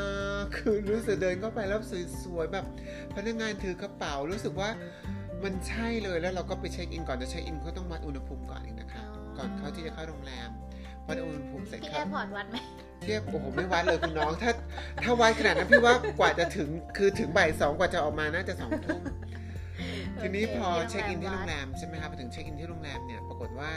[0.42, 1.80] กคือรู้สึกเดินเข้าไปแล้ว
[2.22, 2.64] สวยๆแบบ
[3.14, 4.70] พนักงานถือกระเป๋ารู้สึกว่า
[5.44, 10.50] มันใช่เลยแล้วเราก็ไปเช็คอินก่อนจะเช็คอินก็ต้องวัดอุณหภูมิก่อนอีกนะคะอ๋อก่อนเข้าที่จะเข้าโรงแรม
[11.06, 12.56] วัดอุณหภูมิเสร็จครับที่ airport วัดไหม
[13.02, 14.52] เทียบโอ้โหไม่วัดเลยคุณน้อง ถ้า
[15.02, 19.02] ถ้าวัดขนาดนั้นพี่ว่ากว่าจะถึงคือถึงบ่ายสองกว่าจะออกมาน่าจะสองทุ่ม
[20.20, 23.70] ทีนี้พอเช็คอินที่โรงแรมใช่ไหมครับไปถึงเช็คอินที่โรงแรมเนี่ยปรากฏว่า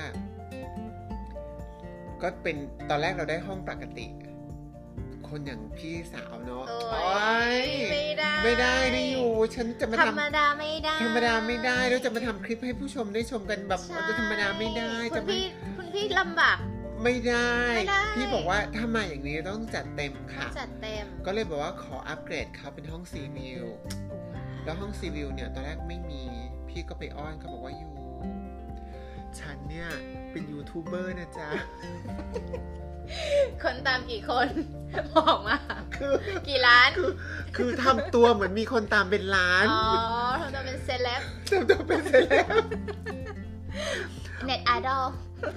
[2.22, 2.56] ก็เป็น
[2.90, 4.08] ตอนแรกเราได้ห้องปกติ
[5.28, 15.44] คนอย่างพี่สาวเนาะโอ้โอ๊ยไม่ได้ ไม่ได้ไม่อยู่ ฉันจะมาทำธรรมดาไม่ได้ ธรรมดาไม่ได้แล้วจะมาทำคลิปให้ผู้ชมได้ชมกันแบบใช่จะธรรมดาไม่ได้จะไม่พี่
[15.78, 16.58] คุณพี่ลำบาก
[17.04, 23.66] ไม่ได้ ไม่ได้ พี่บอกว่าถ้ามาอย่างนี้ต้องจัดเต็มค่ะ จัดเต็มก็เลยบอกว่าขออัปเกรดเขาเป็นห้องซีวิว
[24.64, 26.24] แล้วห้องซีวิวเนี่ยตอนแรกไม่มี
[26.70, 27.94] พี่ก็ไปอ้อนเขาบอกว่าอยู่
[29.40, 29.90] ฉันเนี่ย
[30.32, 31.50] เป็นยูทูบเบอร์นะจ๊ะ
[33.64, 34.48] คนตามกี่คน
[35.16, 35.58] บอกมา
[35.96, 36.14] คือ
[36.48, 37.12] กี่ล้าน คือ
[37.58, 39.84] คือทำตัวเหมือนมีคนตามเป็นล้านอ๋อ
[40.42, 42.46] ทำตัวเป็นเซเลบทำตัวเป็นเซเลบ
[44.46, 45.04] เน็ตไอดอล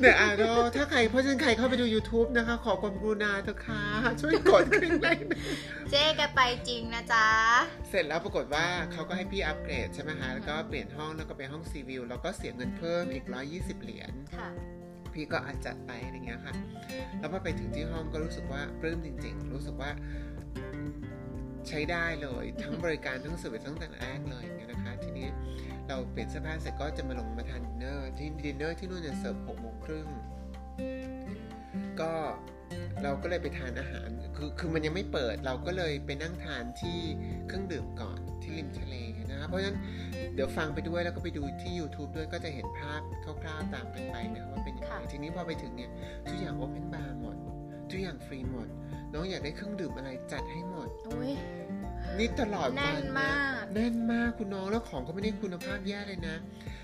[0.00, 3.82] เนี่ยอะเราถ้าใครเพราะฉะนั้นใครเข้าไปดู YouTube นะคะ ขอความกรุณาเถอะค่ะ
[4.20, 5.26] ช่วยกด click like
[5.90, 7.28] เจ๊แกไปจริงนะจ๊ะ
[7.88, 14.48] เสร็จแล้วปรากฏว่าเขาก็ให้พี่อัปเกรดใช่ไหมคะแล้วก็เปลี่ยนห้องแล้วก็ไปห้อง sea view แล้วก็เสียเงินเพิ่มอีก 120 เหรียญค่ะ
[15.14, 16.54] พี่ก็อาจจัดไปอะไรเงี้ยค่ะ
[17.18, 19.90] แล้วพอไปถึงที่ห้องก็รู้สึกว่าปลื้มจริง ๆ รู้สึกว่า
[21.68, 25.28] ใช้ได้เลย ทั้งบริการทั้ง service ตั้งแต่แรกเลยอย่างเงี้ยนะคะ ทีนี้
[25.88, 30.08] เราเปลี่ยนเสื้อผ้าเสร็จก็จะมาลงมาทานดินเนอร์ที่ดินเนอร์ที่นู่นเนี่ยเสิร์ฟหกโมงครึ่ง
[32.00, 32.12] ก็
[33.02, 36.98] เราก็เลยไปทานอาหาร คือคือมันยังไม่เปิด เราก็เลยไปนั่งทานที่
[37.46, 38.94] เครื่องดื่มก่อนที่ริมทะเล
[39.30, 39.78] นะคะเพราะฉะนั้น
[40.34, 43.00] เดี๋ยวฟังไปด้วยแล้วก็ไปดูที่ YouTube ด้วยก็จะเห็นภาพ
[43.42, 45.90] คร่าวๆตามกันไปนะคะว่าเป็นยังไงค่ะทีนี้พอไปถึงเนี่ย
[46.28, 47.36] ทุกอย่าง open bar หมด
[47.90, 48.68] ทุกอย่างฟรีหมด
[49.12, 51.32] น้องอยากได้เครื่องดื่มอะไรจัดให้หมดอุ้ย
[52.18, 56.36] นี่ตลอดแน่วันนนะมาก แน่นมากคุณน้องแล้วของก็ไม่ได้คุณภาพแย่เลยนะ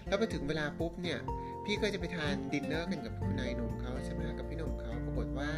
[0.08, 1.18] แล้วไปถึงเวลาปุ๊บเนี่ย
[1.64, 5.50] พี่ก็จะไปทานดินเนอร์กันกับคุณนายหนุ่มเขาใช่ไหมกับพี่หนุ่มเขาปรากฏว่า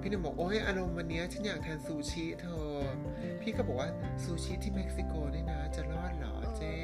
[0.00, 2.68] พี่หนุ่มบอกโอ้ยอารมณ์วันเนี้ยฉันอยากทานซูชิเธอ
[3.42, 3.90] พี่ก็บอกว่า
[4.24, 6.74] ซูชิที่เม็กซิโกเนี่ยนะ จะรอดเหรอเจ๊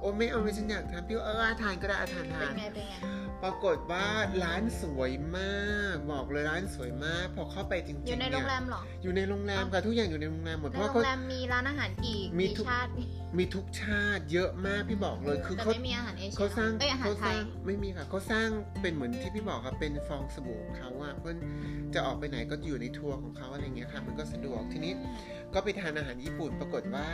[0.00, 2.94] โอ้ไม่เอาไม่ฉันอยากทานพี่ว่าเออทานก็ได้อะทานทานเป็นไงเป็นไง
[3.42, 4.06] ปรากฏว่า
[4.44, 12.90] ร้านสวยมากบอกเลยร้านสวยมาก พอเข้าไปจริงๆอยู่ในโรงแรมเยเหรออยู่ในโรงแรมค่ะทุกอย่างอยู่ในโรงแรมหมดในเพราะโรเขางแรมมีร้านอาหารกี่มีกี่ทุกชาติ
[13.38, 18.48] มีทุกชาติเยอะมากพี่บอกเลยคือแต่เขาไม่มีอาหารเอเชียเขาสร้างเอ้ยอาหารเขาไทสร้ายงไม่มีค่ะเขาสร้าง
[18.82, 21.36] เป็นเหมือนที่พี่บอกครับเป็นฟองสบู่ของเขาอะเพื่อน
[21.94, 24.92] จะออกไปไหนก็อยู่ในทัวร์ของเขาอะไรเงี้ยค่ะ มันก็สะดวกทีนี้
[25.54, 27.08] ก็ไปทานอาหารญี่ปุ่นปรากฏว่า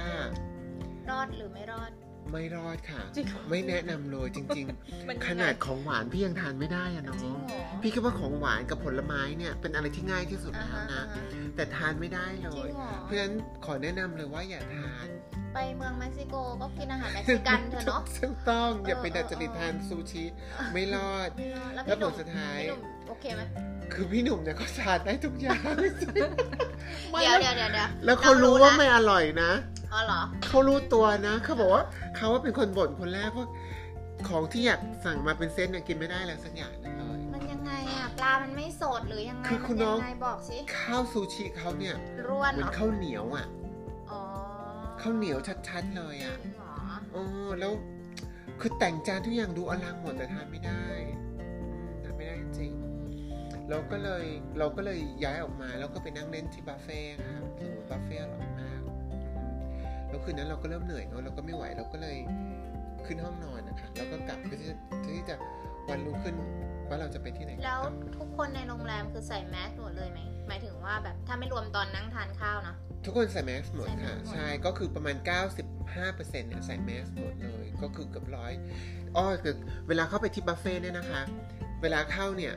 [1.10, 1.92] รอดหรือไม่รอด
[2.30, 4.66] ไม่รอดค่ะ จริงเหรอไม่แนะนำเลยจริง
[5.08, 15.08] มันๆขยังไงนาดของหวานพี่ยังทานไม่ได้อะน้อจริงงเหรอพี่คิดว่าของหวานกับผลไม้เนี่ยเป็นอะไรที่ง่ายที่สุดอ่าแล้วฮะนะอ่าฮะแต่ทานไม่ได้เลจริย งเหรอเพราะฉะนั้นขอแนะนำเลยว่าอย่าทาน
[15.54, 20.24] ไปเมืองเม็กซิโกก็กินอาหารเม็กซิกันเถอะเนาะ ถูกต้องอย่าไปเออดัดจริตเออทานซูชิ
[20.72, 23.42] ไม่รอด ไม่รอดแล้วแล้วพี่หนุ่มผลสุดท้าย พี่หนุ่มโอเคไหม
[23.92, 25.60] คือพี่หนุ่มเนี่ยเขาทานได้ทุกอย่าง
[27.10, 29.50] ไม่เดี๋ยวแล้เดี๋ยวเดี๋ยวเดี๋ยวแล้วเขารู้ว่านะไม่อร่อยนะ
[29.92, 31.84] อ๋อเหรอ เขารู้ตัวนะเขาบอกว่า
[32.16, 33.48] เขาว่าเป็นคนบ่นคนแรกเพราะ
[34.28, 41.94] ของที่อยากสั่งมาเป็นเซตเนี่ยกินไม่ได้แล้วสักอย่างหนึงเลยมันยังไงอะปลามันไม่สดหรือยังไงคือคุณมัน้องยังไงบอกสิข้าวซูชิเขาเนี่ย
[42.28, 43.46] ร่วนเหเหมืรอนอข้าวเหนียวอะ
[44.10, 44.20] อ๋อ
[45.00, 46.74] ข้าวเหนียวชัดๆเลยอะจริงเหรอ
[47.12, 47.22] โอ้
[47.60, 47.72] แล้ว
[48.60, 50.84] คือแต่งจานทุกอย่างดูอลังหมดแต่ทานไม่ได้
[51.40, 51.46] อื
[51.84, 54.24] มทานไม่ได้จริงๆเราก็เลย
[54.58, 58.51] เราก็เลยย้ายออกมาแล้วก็ไปนั่งเล่นที่บัฟเฟ่ต์นะครับโอ้โหบัฟเฟ่ต์อร่อยมากอืม
[60.12, 62.16] แล้วคืนนั้นเราก็เริ่มเหนื่อยเนอะเราก็ไม่ไหวเราก็เลย
[63.06, 65.36] ขึ้นห้องนอนนะคะแล้วก็กลับเพื่อที่จะเพื่อที่จะ
[65.88, 66.34] วันรุ่งขึ้น
[66.88, 78.52] ว่าเราจะไปที่ไหนกันแล้วต่อทุกคนในโรงแรมคือใส่แมสหมดเลยไหมหมายถึงว่าแบบถ้าไม่รวมตอนนั่งทานข้าวเนาะทุกคนใส่แมสหมดใส่แมสค่ะหมดใช่ก็คือประมาณ 95%เนี่ยใส่แมสหมดเลย ก็คือเกือบร้อย
[79.16, 79.54] อ้อคือ
[79.88, 81.22] เวลาเข้าไปที่บัฟเฟ่ต์เนี่ยนะคะ
[81.82, 82.52] เวลาเข้าเนี่ย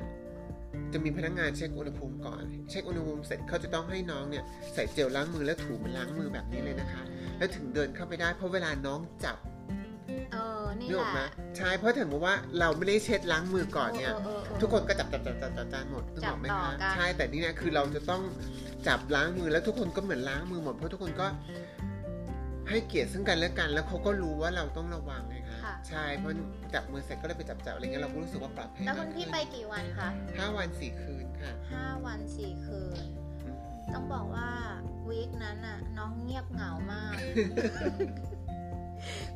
[0.94, 7.02] จะมีพนักงานเช็คอุณหภูมิก่อน เช็คอุณหภูมิเสร็จเขาจะต้องให้น้องเนี่ยใส่เจลล้างมือแล้วถูมันล้างมือแบบนี้เลยนะคะ
[7.38, 9.38] แล้วถึงเดินเข้าไปได้เพราะเวลาน้องจับ
[10.34, 18.22] เออนี่นึกแหออกไหมละ ใช่เพราะถึงว่าเราไม่ได้เช็ดล้างมือก่อนเนี่ยออออเออ ทุกคนก็จับจับจับจับจับจานหมดนึกออกไหมจับต่อคะกัน ใช่แต่นี่เนี่ยคือเราจะต้อง
[18.88, 21.28] จับล้างมือแล้วทุกคนก็เหมือนล้างมือหมดเพราะทุกคนก็
[22.70, 26.32] ให้เกียรติซึ่งกันและกัน แล้วเขาก็รู้ว่าเราต้องระวังไงคะค่ะ ใช่เพราะ
[26.74, 33.25] จับมือเสร็จก็เลยไปจับจับอะไรเงี้ยเราก็รู้สึกว่าปลอดภัยแล้วมาคุกณขึ้พี่นไปกี่วันคะห้าวันสี่คืนค่ะ ห้าวันสี่คืนอืม
[33.94, 34.50] ต้องบอกว่า
[35.10, 37.14] วีคนั้นน่ะน้องเงียบเหงามาก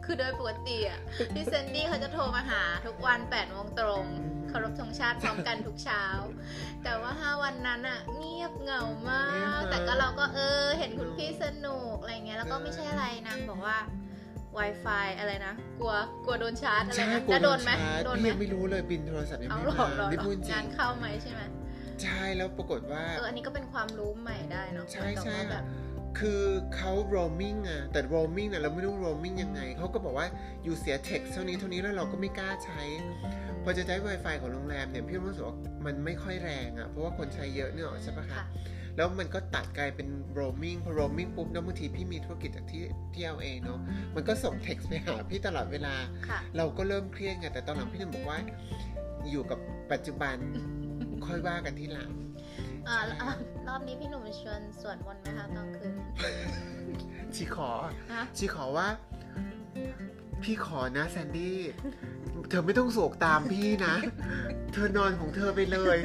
[0.03, 0.99] คือโดยปกติอะ
[1.33, 4.05] พี่เซนดี้เขาจะโทรมาหาทุกวัน8ปดโมงตรง
[4.49, 6.03] เคารพธงชาติพร้อมกันทุกเช้า
[6.83, 9.23] แต่ว่าห้าวันนั้นอะเงียบเหงามา
[9.57, 13.77] ก แต่ก็เราก็เออ เห็นคุณพี่สนุกอะไรเงี้ย แล้วก็ไม่ใช่อะไรนางบอกว่า
[14.57, 15.93] Wi-Fi อะไรนะ กลัว
[16.25, 21.41] กลัวโดนชาร์จอะไรใช่นะกลัวแล้วโดนไหมชาร์จโดนไหมพี่ยังไม่รู้เลยบินโทรศัพท์ยังเอาไม่หรอมาหรอนี่หรพูอดจริงางนเข้าไหมใช่ไหม
[22.03, 25.63] ใช่แล้วปรากฏว่าเอออันนี้ก็เป็นความรู้ใหม่ได้เนาะใช่แต่ใช่ว่าแบบ
[26.19, 26.43] คือ
[26.75, 30.27] เขา roaming อะแต่ roaming อะเราไม่รู้ roaming ยังไง เขาก็บอกว่า
[30.63, 32.81] อยู่เสีย text เท่านี้เท่านี้แล้วเราก็ไม่กล้าใช้
[33.63, 38.45] พอจะใช้ Wi-Fi ของโรงแรมเนี่ย พี่รู้สึกว่ามันไม่ค่อยแรงอะเพราะว่าคนใช้เยอะเนี่ยหรอกใช่ปะคะค่ะ
[38.97, 40.07] แล้วมันก็ตัดกลายเป็น
[40.37, 42.83] roaming พอ roaming ปุ๊บแล้วบางทีพี่มีธุรกิจจากที่
[43.13, 43.79] ที่เอาเองเนาะ
[44.15, 45.95] มันก็ส่ง text ไปหาพี่ตลอดเวลา
[46.29, 48.39] ค่ะเราก็เริ่มเครียดไงแต่ตอนหลังพี่หนึ่งบอกว่า
[49.31, 49.59] อยู่กับ
[49.91, 50.37] ปัจจุบัน
[51.29, 52.11] ค่อยว่ากันทีหลัง
[52.87, 53.31] อ่าอะ
[53.67, 55.93] รอบนี้พี่หนุ่มชวนสวดมนต์ไหมคะตอนคืน
[57.35, 57.69] ชีขอ
[58.13, 58.87] ฮะชีขอว่า
[60.43, 61.59] พี่ขอนะแซนดี้
[62.49, 63.95] เธอไม่ต้องโศกตามพี่นะ
[64.73, 65.97] เธอนอนของเธอไปเลย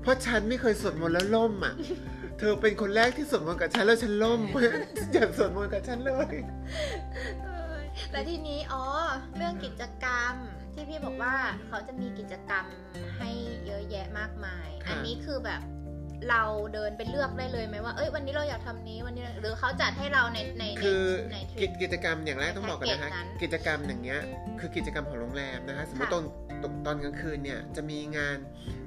[0.00, 1.74] เพราะฉันไม่เคยสวดมนต์แล้วล่มอะ
[2.38, 6.34] เธอเป็นคนแรกที่สวดมนต์กับฉันแล้วฉันล่มเพราะฉะนั้นอย่าสวดมนต์กับฉันเลย
[8.12, 8.84] และทีนี้อ๋อ
[9.36, 10.34] เรื่องกิจกรรม
[10.74, 11.34] ที่พี่บอกว่า
[11.66, 12.64] เขาจะมีกิจกรรม
[13.18, 13.30] ให้
[13.66, 15.62] เยอะแยะมากมายค่ะอันนี้คือแบบ
[16.30, 16.42] เรา
[16.74, 24.20] เดินไปเลือกได้เลยไหมว่า เอ้ย วันนี้เราอยากทำนี้ วันนี้ หรือเขาจัดให้เราใน ในในคือในทกิริจปกิจกรรมอย่างแรกต้องบอกกันนะคะแพ็กเกจนั้นกิจกรรมอย่างเงี้ย
[24.60, 26.24] คือกิจกรรมของโรงแรมนะคะ สมมติค่ะตอน
[26.62, 28.38] ตอนตอนกลางคืนเนี่ย จะมีงาน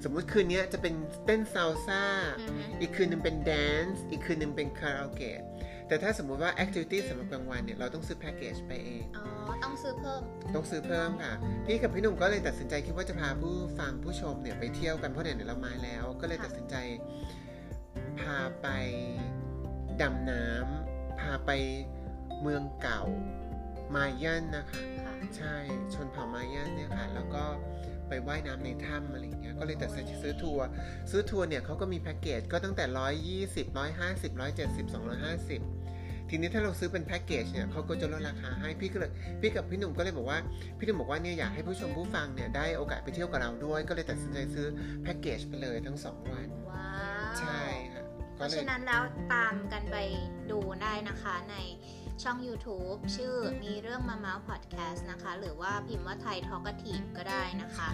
[0.03, 0.93] สมมุติคืนเนี้ยจะเป็น
[1.25, 2.03] เต้นซาลซ่า
[2.39, 5.41] อือฮึอีกคืนหนึงเป็นแดนซ์ อีกคืนหนึงเป็นคาราโอเกะ
[5.87, 9.25] แต่ถ้าสมมุติว่าแอคทิวิตี้สำหรับกลางวันเนี่ยเราต้องซื้อแพ็กเกจไปเอง อ๋อ
[9.63, 10.21] ต้องซื้อเพิ่ม
[10.55, 11.33] ต้องซื้อเพิ่มค่ะ
[11.65, 16.75] พี่กับพี่หนุ่มก็เลยตัดสินใจคิดว่าจะพาผู้ฟังผู้ชมเนี่ยไปเที่ยวกันเพราะไหนๆเรามาแล้ว ก็เลยค่ะตัดสินใจ
[18.19, 18.67] พาไป
[20.01, 21.51] ดำน้ำพาไป
[22.41, 23.01] เมืองเก่า
[23.95, 25.55] มายันนะคะค่ะใช่
[25.93, 27.43] ชนเผ่ามายันเนี่ยค่ะ แล้วก็
[28.13, 30.65] ไปว่ายน้ำในถ้ำอะไรอย่างเงี้ยก็เลยตัดสินใจซื้อทัวร์
[31.11, 35.61] ซื้อทัวร์เนี่ยเขาก็มีแพ็กเกจก็ตั้งแต่ร้อยยี่สิบร้อยห้าสิบร้อยเจ็ดสิบสองร้อยห้าสิบ
[36.29, 40.39] ทีนี้ถ้าเราซื้อเป็นแพ็กเกจเนี่ยเขาก็จะลดราคาให้พี่ก็เลยพี่กับพี่หนุ่มก็เลยบอกว่า
[40.77, 44.67] พี่หนุ่มบอกว่าเนี่ยอยากให้ผู้ชมผู้ฟังเนี่ยได้โอกาสไปเที่ยวกับเราด้วย ก็เลยตัดสินใจซื้อ
[45.03, 46.89] แพ็กเกจไปเลยทั้งสองวันว้า
[47.29, 48.03] วใช่ค่ะ
[48.35, 49.97] เพก็ราะเลยฉะนั้นแล้วตามกันไป
[50.51, 51.55] ดูได้นะคะใน
[52.21, 57.87] ช่อง YouTube ชื่อมีเรื่องมาเมาส์พอดแคสต์นะคะ หรือว่าพิมพ์ว่าไทยทอกทีฟก็ได้นะคะ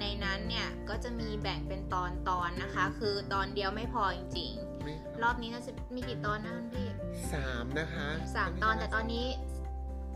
[0.00, 4.52] ในนั้นเนี่ยก็จะมีแบ่งเป็นตอนตอนๆนะคะ คือตอนเดียวไม่พอจริง
[4.84, 6.88] ไม่ๆรอบนี้น่าจะมีกี่ตอนนะคุณพี่
[7.32, 9.26] สามนะคะสามตอนแต่ตอนนี้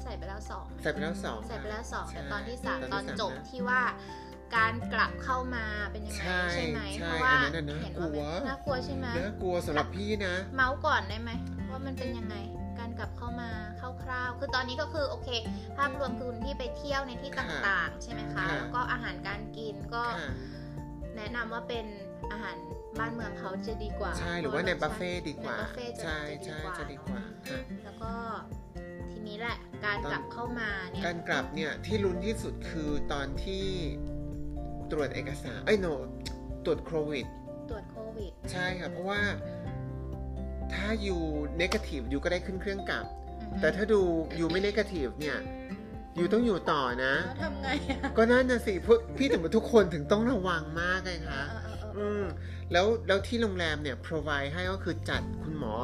[0.02, 3.82] ใส่ไปแล้วสองใส่ไปแล้วสองใส่ไปแล้วสองใช่แต่ตอนที่สามที่ตอนสามจบนะที่ว่า
[4.56, 11.30] การกลับเข้ามาเป็นยังไงใช่ใช่ไหมใช่เพราะว่าอันนั้นน่ะเห็นน่ากลัวว่าน่ากลัวใช่ไหมน่ากลัวสำหรับพี่นะ เมาส์ก่อนได้ไหม
[11.70, 12.36] ว่ามันเป็นยังไง
[12.98, 13.50] การกลับเข้ามา
[14.02, 15.28] คร่าวๆ คือตอนนี้ก็คือโอเค
[15.76, 20.30] ภาพรวมคือคุณที่ไปเที่ยวในที่ค่ะต่างๆ ใช่ไหมคะค่ะแล้วก็อาหารการกินก็ค่ะ
[21.16, 21.86] แนะนำว่าเป็น
[22.32, 22.56] อาหาร
[22.98, 28.12] บ้านเมืองเขาจะดีกว่า ใช่ หรือว่าในบัฟเฟ่ต์ดีกว่าในบัฟเฟ่ต์จะใช่จะใช่ดีกว่าจะดีกว่าค่ะแล้วก็
[29.10, 33.64] ทีนี้แหละการกลับเข้ามาเนี่ย การกลับเนี่ยที่ลุ้นที่สุดคือตอนที่
[34.90, 35.86] ตรวจเอกสาร เอ้ย no
[36.64, 37.26] ตรวจโควิด
[37.70, 39.20] ตรวจโควิด ใช่ค่ะ เพราะว่า
[40.74, 43.04] ถ้า you negative you ก็ได้ขึ้นเครื่องกลับ
[43.40, 44.00] อือฮึแต่ถ้าดู
[44.36, 45.38] you ไม่ negative เนี่ย
[46.16, 52.24] you ต้องอยู่ต่อนะแล้วทำไงอะก็นั่นนะสิพวกพี่ถึงทุกคนถึงต้องระวังมากเลยคะเออเออเอออืม
[52.72, 55.74] แล้วแล้วที่โรงแรมเนี่ย provide ให้ก็คือจัดคุณหมอ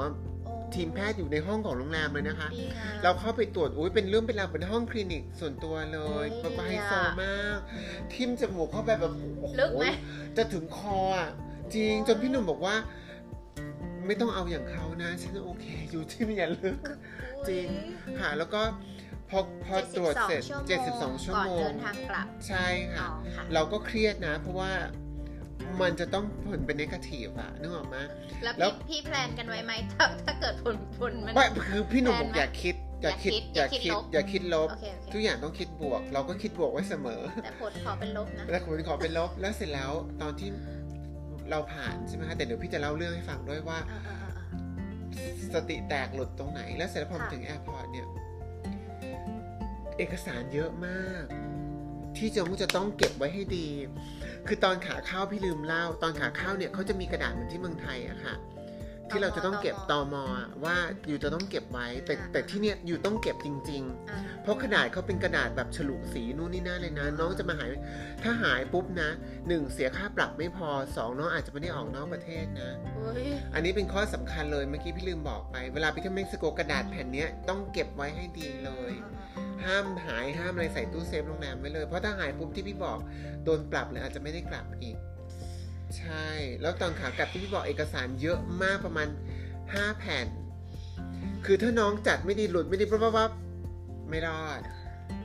[0.44, 6.92] โอ้ทีมแพทย์อยู่ในห้องของโรงแรมเลยนะคะดีงามเราเข้าไปตรวจอุ้ยเป็นเรื่องเป็นราวเป็นห้องคลินิกส่วนตัวเลยโอ้ยแบบไฮดีอะโซ
[7.22, 7.58] มาก
[8.12, 9.86] ทิ่มจมูกเข้าไปแบบโอ้โหลึกไหม
[10.36, 11.30] จะถึงคออะ
[11.74, 12.76] จริงจนพี่หนุ่มบอกว่า
[14.06, 16.78] ไม่ต้องเอาอย่างเขานะ ฉันโอเค อยู่ที่มันอย่าลึก
[17.48, 17.66] จริง
[18.20, 18.62] ค่ะแล้วก็
[19.30, 20.42] พอพอตรวจเสร็จ
[20.82, 24.72] 72 ชั่วโมก่อนงเดินทางกลับ ใช่ค่ะอ๋อค่ะ เราก็เครียดนะ เพราะว่า
[25.82, 27.96] มันจะต้องผลเป็นนกาทีฟอะนึกออกไหม
[28.42, 39.90] แล้วแล้วพี่พี่แพลนกันไว้ไหมถ้าถ้าเกิดผลผลมันไม่คือพี่หนุ่มบอกแพลนไหมอย่าคิดอย่าคิดออย่าย่าคิดคิดลบอย่าคิดลบโอเคโอเคทุกอย่างต้องคิดบวก เราก็คิดบวกไว้เสมอ แต่ผลขอเป็นลบนะแล้วคุณขอเป็นลบแล้วเสร็จแล้ว
[40.22, 40.48] ตอนที่
[41.50, 48.07] เราผ่านใช่ไหมคะแต่เดี๋ยวพี่จะเล่าเรื่องให้ฟังด้วยว่าเออเออเออเออสติแตกหลุดตรงไหน แล้วเสร็จแล้วพอมาค่ะถึง airport เนี่ย
[49.98, 51.24] เอกสารเยอะมาก
[52.18, 53.68] ที่จะมุจะต้องเก็บไว้ให้ดี
[54.46, 58.35] คือตอนขาเข้าพี่ลืมเล่า ตอนขาเข้าเนี่ยเขาจะมีกระดาษเหมือนที่เมืองไทยอะค่ะ
[59.10, 67.68] ที่เราจะต้องเก็บตอมอะว่าอยู่จะต้องเก็บไว้ แต่แต่ที่เนี่ยอยู่ต้องเก็บจริงๆอะเพราะกระดาษเขาเป็นกระดาษแบบฉลุสีนู่นนี่นั่นเลยนะ น้องจะมาหาย
[68.22, 69.10] ถ้าหายปุ๊บนะ
[69.48, 78.92] หนึ่งเสียค่าปรับไม่พอสองน้องอาจจะไม่ได้ออกนอกประเทศนะเฮ้ยอันนี้เป็นข้อสำคัญเลยเมื่อกี้พี่ลืมบอกไป เวลาไปเที่ยวเม็กซิโกกระดาษแผ่นเนี้ยต้องเก็บไว้ให้ดีเลย
[79.64, 82.98] ห้ามหายห้ามอะไรใส่ตู้เซฟโรงแรมไว้เลยเพราะถ้าหายปุ๊บที่พี่บอก
[83.44, 84.96] โดนปรับเลยอาจจะไม่ได้กลับอีก
[85.98, 86.26] ใช่
[86.62, 89.09] แล้วตอนขากลับที่พี่บอกเอกสารเยอะมากประมาณ
[89.74, 90.26] ห้าแผ่น
[91.44, 93.30] คือถ้าน้องจัดไม่ดีหลุดไม่ดีปั๊บปั๊บปั๊บ
[94.09, 94.61] ไม่รอด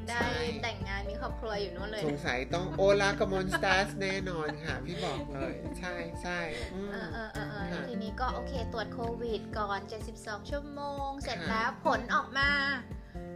[0.09, 0.27] ได้
[0.63, 6.39] แต่งงานมีครอบครัวอยู่นู่นเลยสงสัยต้องโอลากามอนสตาสแน่นอนค่ะ พี่บอกเลย ใช่ใช่
[6.73, 9.79] อืมเออเออเออเออค่ะทีนี้ก็โอเคตรวจโควิดก่อน
[10.15, 12.49] 72 ชั่วโมง เสร็จค่ะแล้วผลออกมา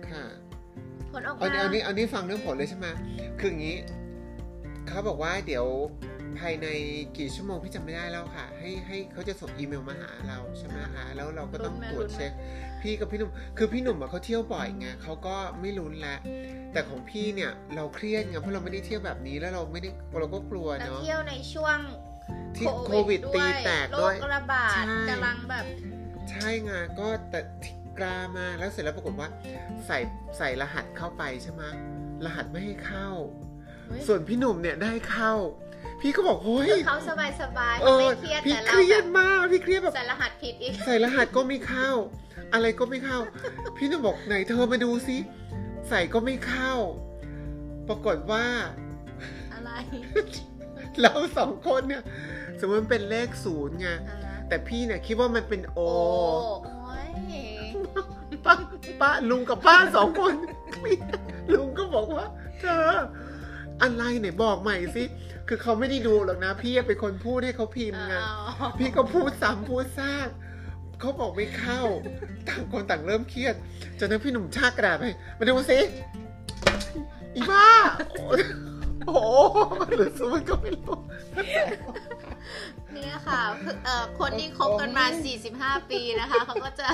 [0.09, 0.25] ค่ะ
[1.11, 2.87] ผลออกเอามาเอานี้เอานี้ฟังเรื่องผลเลยใช่ไหม
[3.39, 3.77] คืออย่างนี้
[4.87, 5.65] เขาบอกว่าเดี๋ยว
[6.39, 6.67] ภายใน
[7.17, 12.31] กี่ชั่วโมงพี่จำไม่ได้แล้วค่ะ ให้ให้เขาจะส่งอีเมลมาหาเราใช่ไหมคะแล้วเราก็ต้องตรวจเช็ค
[12.81, 16.17] พี่กับพี่หนุ่มคือพี่หนุ่มอะเขาเที่ยวบ่อยไงเขาก็ไม่รู้แหละ
[16.73, 21.77] แต่ของพี่เนี่ยเราเครียดไงเพราะเราไม่ได้เที่ยวแบบนี้แล้วเราไม่ได้เราก็กลัวแล้วเนาะเที่ยวในช่วง
[22.57, 25.65] ที่โควิดตีแตกโรด้วยคระบาดใช่กำลังแบบ
[26.29, 27.39] ใช่ไงก็แต่
[27.99, 29.29] กล้ามากแล้วเสร็จแล้วปรากฏว่า
[29.85, 29.97] ใส่
[30.37, 31.63] ใส่รหัสเข้าไปใช่ไหม
[32.25, 33.09] รหัสไม่ให้เข้า
[33.87, 35.33] เฮ้ยส่วนพี่หนุ่มเนี่ยได้เข้า
[36.03, 41.89] พี่ก็บอกเฮ้ยคือเขาสบายสบายเอเขาอไม่เครียดพี่แต่เคเรารียแบดบมากพี่เครียดแบบใส่รหัสผิดอีกใส่รหัสก็ไม่เข้า
[42.53, 43.19] อะไรก็ไม่เข้า
[43.77, 45.17] พี่หนุ่มบอกไหนเธอมาดูซิ
[45.89, 46.73] ใส่ก็ไม่เข้า
[47.87, 48.45] ปรากฏว่า
[49.53, 49.71] อะไร
[51.01, 52.03] เราสองคนเนี่ย
[52.59, 55.87] สมมติมันเป็นเลขศูนย์ไงอ่าฮะแต่พี่เนี่ยคิดว่ามันเป็นโอโอ้
[56.63, 57.13] โอ้ย
[58.45, 58.53] ป้า
[59.01, 60.35] ป้าลุงกับป้าสองคน
[61.53, 62.25] ลุงก็บอกว่า
[62.61, 62.87] เธอ
[63.81, 65.03] อะไรไหนบอกใหม่สิ
[65.55, 70.29] คือเขาไม่ได้ดูหรอกนะ พี่เป็นคนพูดให้เขาพิมพ์ไงอ๋อพี่ก็พูดซ้ำพูดซาก
[70.99, 71.81] เขาบอกไม่เข้า
[72.47, 73.55] ต่างคนต่างเริ่มเครียด
[73.99, 75.03] จนนั้นพี่หนุ่มชากกระดาษไป
[75.37, 75.79] มาดูสิ
[77.35, 77.69] อีบ้า
[79.05, 79.19] โอ้โห
[79.97, 80.97] หรือซูมันก็ไม่รู้
[82.93, 83.41] เนี่ยค่ะ
[83.85, 85.05] เอ่อคนที่คบกันมา
[85.45, 86.87] 45 ปีนะคะเขาก็จะ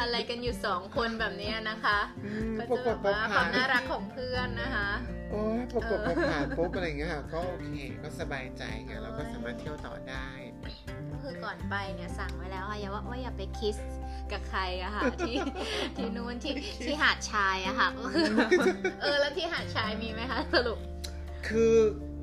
[0.00, 4.90] อะไรกันอยู่สองคนแบบเนี้ยนะคะอืมก็ปราจะกแบฏบพอว่าคผ่าวามนน่ารักของเพื่อนนะคะ
[5.30, 10.28] โอ้ยปรากฏพอผ่านปุ๊บอะไรเงี้ยค่ะก็โอเคก็สบายใจไงเราก็สามารถเที่ยวต่อได้
[11.10, 13.76] ก็คือก่อนไปเนี่ยสั่งไว้แล้วค่ะอย่าว่าว่าอย่าไปคิส
[14.32, 15.36] กับใครอะค่ะที่
[15.96, 18.26] ที่นู้นที่ที่หาดชายอะค่ะก็คือ
[19.02, 20.78] เออแล้วที่หาดชายมีไหมคะสรุป
[21.48, 21.74] คือ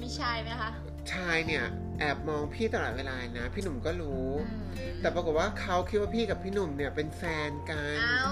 [0.01, 0.69] มีชายไหมคะ
[1.13, 1.65] ชายเนี่ย
[1.99, 4.57] แอบมองพี่ตลอดเวลานะ พี่หนุ่มก็รู้อื
[4.93, 8.23] มแต่ปรากฏว่าเขาคิดว่าพี่กับพี่หนุ่มเนี่ยเป็นแฟนกันเอ้า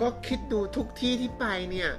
[0.00, 1.90] ก็คิดดูทุกที่ที่ไปเนี่ย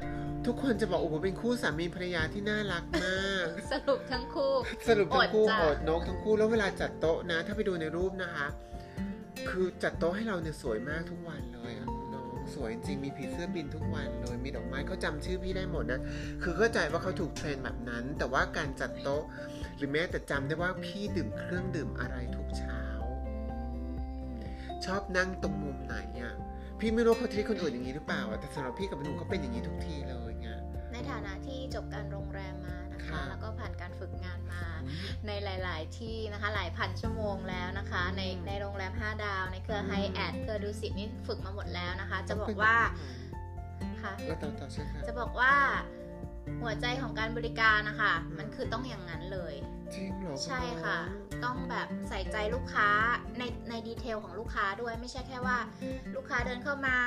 [0.46, 4.54] ทุกคนจะบอกโอ้โหเป็นคู่สามีภรรยาที่น่ารักมาก สรุปทั้งคู่
[4.88, 8.48] สรุปทั้งคู่อดจ้ะอดนกทั้งคู่แล้วเวลาจัดโต๊ะนะ ถ้าไปดูในรูปนะคะ
[9.50, 16.02] คือจัดโต๊ะให้เราเนี่ยสวยมากทุกวันเลยอะน้องสวยจริงมีผีเสื้อบินทุกวันเลยมีดอกไม้เขาจำชื่อพี่ได้หมดนะ
[16.44, 19.24] คือเข้าใจว่าเขาถูกเทรนแบบนั้น แต่ว่าการจัดโต๊ะ
[19.80, 22.82] หรือแม้แต่จำได้ว่าพี่ดื่มเครื่องดื่มอะไรทุกเช้า
[24.86, 26.36] ชอบนั่งตรงมุมไหนอะ
[26.80, 30.48] พี่ไม่รู้เขาทีคนอื่นอย่างนี้หรือเปล่าอะแต่สำหรับพี่กับหนูเขาเป็นอย่างนี้ทุกทีเลยไง
[30.92, 34.64] ในฐานะที่จบการโรงแรมมานะคะค่ะแล้วก็ผ่านการฝึกงานมา
[35.28, 42.76] ในหลาย ๆ ที่นะคะ หลายพันชั่วโมงแล้วนะคะ ในในโรงแรม 5 ดาว ในเครือไฮแอดเครือดูสิตนี่ฝึกมาหมดแล้วนะคะ จะบอกว่า
[44.02, 45.54] ค่ะแล้วต่อต่อใช่ค่ะจะบอกว่า
[46.62, 49.54] หัวใจของการบริการนะคะ มันคือต้องอย่างนั้นเลย
[49.96, 50.98] จริงเหรอใช่ค่ะ
[51.44, 52.90] ต้องแบบใส่ใจลูกค้า
[53.38, 55.58] ในในดีเทลของลูกค้าด้วยไม่ใช่แค่ว่า
[56.16, 56.98] ลูกค้าเดินเข้ามา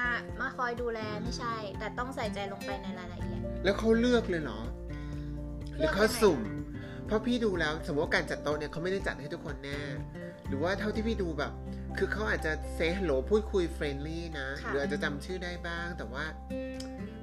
[0.40, 4.60] มาคอยดูแลไม่ใช่ แต่ต้องใส่ใจลงไปในรายละเอียด แล้วเขาเลือกเลยเหรอ
[5.76, 6.40] หรือเขาสุ่ม
[7.06, 9.80] เพราะพี่ดูแล้วสมมติว่าการจัดโต๊ะเนี่ยเขาไม่ได้จัดให้ทุกคนแน่
[10.48, 11.52] หรือว่าเท่าที่พี่ดูแบบ
[11.98, 16.24] คือเขาอาจจะ say hello พูดคุย friendly นะค่ะหรืออาจจะจำชื่อได้บ้างแต่ว่า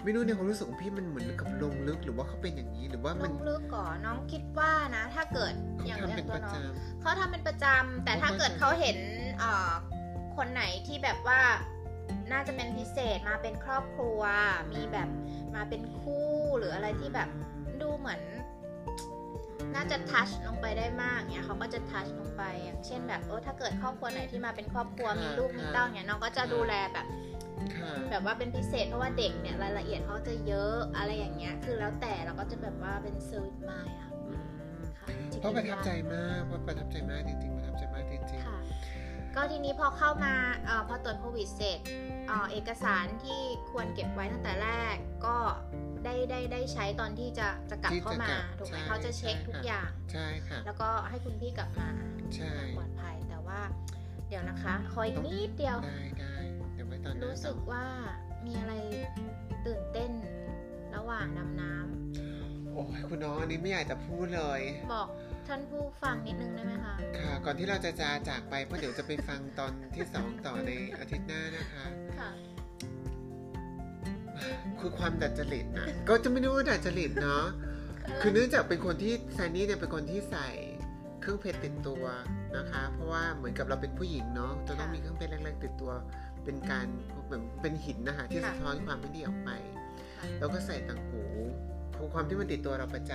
[0.10, 6.56] ไม่รู้ในความรู้สึกของพี่มันเหมือนกับลงลึกหรือว่าเขาเป็นอย่างนี้หรือว่าลมัน งลึกก่อนน้องคิดว่านะ ถ้าเกิดเขาอย่างทำอย่าเป็งนตัปวระน้องจ
[7.02, 8.98] เขาทำเป็นประจำแต่ถ้าเขาเกิดเข้าใจเขาเห็น
[9.40, 9.72] เอ่อ
[10.38, 11.40] คนไหนที่แบบว่า
[12.32, 14.22] น่าจะเป็นพิเศษมาเป็นครอบครัว
[14.74, 15.10] มีแบบ
[15.56, 17.30] มาเป็นคู่หรืออะไรที่แบบ
[17.82, 18.22] ดูเหมือน
[19.76, 27.39] น่าจะ touch ลงไปได้มากเนี่ยเขาก็จะ touch ลงไปอย่างเช่นแบบเออถ้าเกิดครอบครัวไหนที่มาเป็นครอบครัวมีลูกมีเต้าเนี่ยน้องก็จะดูแลแบบำค่ะ
[28.12, 34.44] แบบว่าเป็นพิเศษเพราะว่าเด็กเนี่ยรายละเอียดเขาจะเยอะอะไรอย่างเงี้ย คือแล้วแต่เราก็จะแบบว่าเป็น service mind อะอืม
[35.00, 35.08] ค่ะ
[35.40, 38.58] เพราะประทับใจมากเพราะประทับใจมากจริงๆประทับใจมากจริงค่ะ
[39.36, 40.34] ก็ทีนี้พอเข้ามา
[40.66, 41.80] เออพอตรวจโควิดเสร็จ
[42.28, 43.42] เอ่อเอกสารที่
[43.72, 44.96] ควรเก็บไว้ตั้งแต่แรก
[45.26, 45.38] ก็
[46.06, 51.90] ได้ได้ได้ใช้ตอนที่จะจะกลับที่จะเข้ามากลับถูกไหมใช่เขาจะเช็คใช่ทุกค่ะอย่างๆใช่ค่ะแล้วก็ให้คุณพี่กลับมา
[52.36, 53.60] ใช่อย่างปลอดภัยแต่ว่า
[54.28, 55.78] เดี๋ยวนะคะ คอยอีกนิดเดียว
[57.30, 57.86] รู้สึกว่า
[58.46, 58.74] มีอะไร
[59.66, 60.12] ตื่นเต้น
[60.96, 64.62] ระหว่างดำน้ำโอ้ยคุณน้องอันนี้ไม่อยากจะพูดเลย
[64.94, 65.08] บอก
[65.48, 71.86] ท่านผู้ฟังนิดนึงได้ไหมคะ ค่ะ ก่อนที่เราจะจาจากไปเพราะเดี๋ยวจะไปฟังตอนที่สองต่อในอาทิตย์หน้านะคะ
[72.20, 72.30] ค่ะ
[74.80, 77.46] คือความดัดจริตนะก็จะไม่รู้ว่าดัดจริตเนาะ
[78.22, 80.50] คือเนื่องจากเป็นคนที่แซนนี่เนี่ยเป็นคนที่ใส่
[81.22, 82.04] เครื่องเพชรติดตัว
[82.58, 85.92] นะคะ เพราะว่าเหมือนกับเราเป็นผู้หญิงเนาะจะต้องค่ะมีเครื่องเพชรเล็กๆติดตัว
[86.50, 86.88] เป็นการ
[87.26, 89.50] เหมือนเป็นหินนะคะที่ค่ะสะท้อนความไม่ดีออกไป
[90.18, 91.24] ค่ะแล้วก็ใส่ต่างหู
[92.14, 93.14] ความที่มันติดตัวเราประจ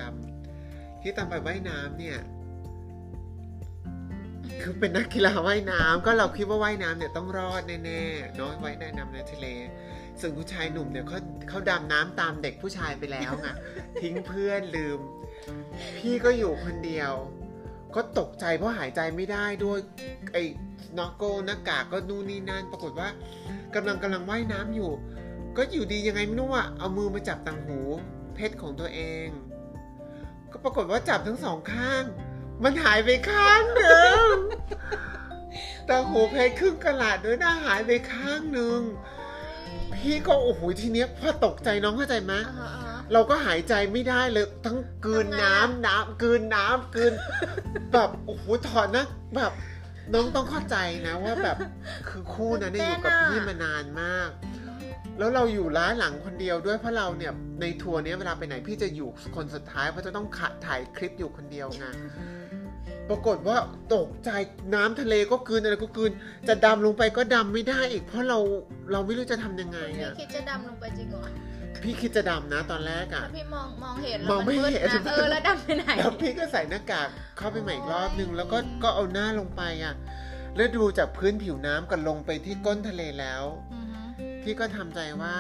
[0.51, 2.19] ำที่ตอนไปว่ายน้ำเนี่ย
[4.63, 9.47] คือเป็นนักกีฬาว่ายน้ำก็เราคิดว่าว่ายน้ำเนี่ยต้องรอดแน่ๆเนาะว่ายน้ำในทะเล
[10.21, 11.19] ส่วนผู้ชายหนุ่มเนี่ยเขา
[11.49, 13.49] เขาดำน้ำตามเด็กผู้ชายไปแล้วไง
[14.01, 15.01] ทิ้งเพื่อนลืม
[15.99, 17.13] พี่ก็อยู่คนเดียว
[17.95, 19.79] ก็ตกใจเพราะหายใจไม่ได้ด้วย
[20.33, 20.43] ไอ้
[20.99, 23.09] นอกโกหน้ากากก็นู่นนี่นั่นปรากฏว่า
[23.75, 24.91] กำลังกำลังว่ายน้ำอยู่
[25.57, 27.81] ก็อยู่ดียังไงไม่รู้อะเอามือมาจับต่างหู
[28.35, 29.29] เพชรของตัวเอง
[30.53, 32.05] ก็ปรากฏว่าจับทั้งสองข้าง
[32.65, 34.31] มันหายไปข้างหนึ่ง
[35.89, 38.81] ต่างหูเพชรครึ่งกระลัดด้วยนะหายไปข้างหนึ่ง
[39.95, 47.13] พี่ก็โอ้โหทีเนี้ยพอตกใจน้องเข้าใจไหมอ่าฮะอ่าฮะ เราก็หายใจไม่ได้เลย ทั้งกลืนทำไงน้ำอะน้ำกลืนน้ำกลืน
[47.93, 49.53] แบบโอ้โหถอนนะแบบ
[50.15, 51.57] น้องต้องเข้าใจนะว่าแบบ
[52.09, 54.31] คือคู่นั้นเนี่ยอยู่กับพี่มานานมาก
[55.19, 61.87] แล้วเราอยู่ร้านหลังคนเดียวด้วยเพราะเราเนี่ยในทัวร์เนี้ยเวลาไปไหนพี่จะอยู่คนสุดท้ายเพราะจะต้องขะถ่ายคลิปอยู่คนเดียวไง
[63.11, 63.57] ปรากฏว่า
[63.95, 64.31] ตกใจ
[64.75, 66.13] น้ำทะเลก็กลืนอะไรก็กลืน
[66.49, 68.39] จะดำลงไปก็ดำไม่ได้อีก เพราะเรา
[68.93, 71.25] เราไม่รู้จะทำยังไงพี่อะคิดจะดำลงไปจริงเหรอ
[71.83, 79.95] พี่คิดจะดำนะตอนแรกอะถ้าพี่มองมองเห็นมองไม่แล้วเห็นมืดะเออแล้วดำไปไหน แล้วพี่ก็ใส่หน้ากากเข้าไปใหม่อีกรอบนึง แล้วก็ก็เอาหน้าลงไปอะ
[80.57, 84.01] แล้วดูจากพื้นผิวน้ำกันลงไปที่ก้นทะเลแล้วอือฮึ
[84.43, 85.35] พี่ก็ทำใจว่า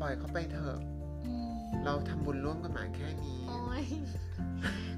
[0.00, 0.78] ปล่อยเขาไปเถอะ
[1.26, 1.52] อืม
[1.84, 3.84] เราทำบุญร่วมกันมาแค่นี้โอ้ย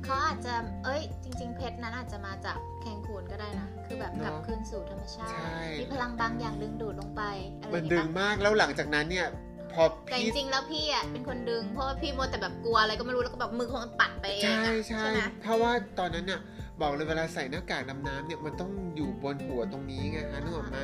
[0.04, 7.22] เขาอาจจะ เอ้ย จริง ๆ เพชรนั้นอาจจะมาจากแคงคูนก็ได้นะ คือแบบกลับเนอะคืนสู่ธรรมชาติใช่มีพลังบางอย่างดึงดูดลงไป
[7.60, 9.26] อะไรอมันย่างดึเงี้งยมาก แล้วหลังจากนั้นเนี่ย
[9.72, 16.40] พอแต่จพี่ริงๆแล้วพี่อะเป็นคนดึง เพราะว่าพี่มัวแต่แบบกลัวอะไรก็ไม่รู้ แล้วก็แบบมือคงปัดไปเองใช่อะใช่ไหมเพราะว่าตอนนั้นเนี่ย
[16.80, 20.78] บอกเลยเวลาใส่หน้ากากดำน้ำเนี่ยมันต้องอยู่บนหัวตรงนี้ไงคะนึกออกไหม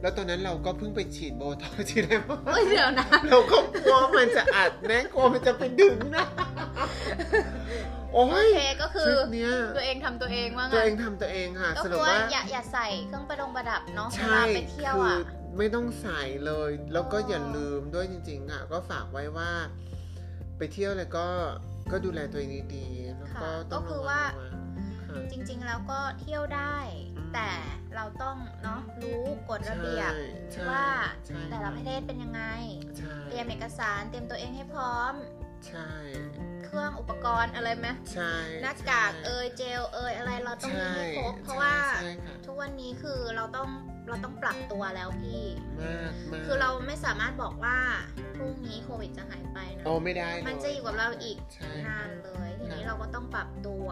[0.00, 6.26] แล้วตอนนั้นเราก็เพิ่งไปฉีดโบท็อกซ์ที่ไหนมาเอ้ยเดี๋ยวนะเราก็กลัวมันจะอัดแน่กลัวมันจะไปดึงนะ
[8.12, 15.18] โอ้โอย เคก็คืทอริปเนี้ย ตัวเองทำตัวเองว่าตัวงั้เอนงทำตัวเองค่ะก็สกรุลัปวว่าอย่าอย่าใส่เครื่องประดงประดับเนาะเวใช่ลาไปเที่ยวคืออะ
[15.58, 19.50] ไม่ต้องใส่เลย แล้วก็อ๋อออย่าลืมด้วยจริง ๆอะก็ฝากไว้ว่า
[20.58, 21.28] ไปเที่ยวเลยก็
[21.90, 24.54] ก็ดูแลตัวเองดีๆแล้วก็ค่ะต้ก็องคือระว่าวัง
[25.06, 26.76] ค่ะ จริงๆแล้วก็เที่ยวได้
[27.16, 27.50] อืม แต่
[27.94, 30.12] เราต้องเนาะรู้กฎระเบียบ
[30.54, 30.86] ใช่ว่า
[31.26, 32.42] ใช่แต่ละประเทศเป็นยังไง
[32.98, 35.14] ใช่เตรียมเอกสารเตรียมตัวเองให้พร้อม
[35.66, 35.88] ใช่
[36.48, 43.68] เค รื่องอุปกรณ์อะไรไหมใช่หน้ากากเอยเจลเอยอะไรเราต้องมีให้ครบเพราะว่าใช่ค่ะทุกวันนี้คือเราต้อง
[44.08, 45.44] เราต้องปรับตัวแล้วพี่
[45.80, 46.10] มากมา
[46.40, 47.76] กคือเราไม่สามารถบอกว่า
[48.36, 53.86] พรุ่งนี้โควิดจะหายไปนะโอ้ไม่ได้เลยมันจะอยู่กับเราอีกใช่นานเลยทีนี้ครับเราก็ต้องปรับตัว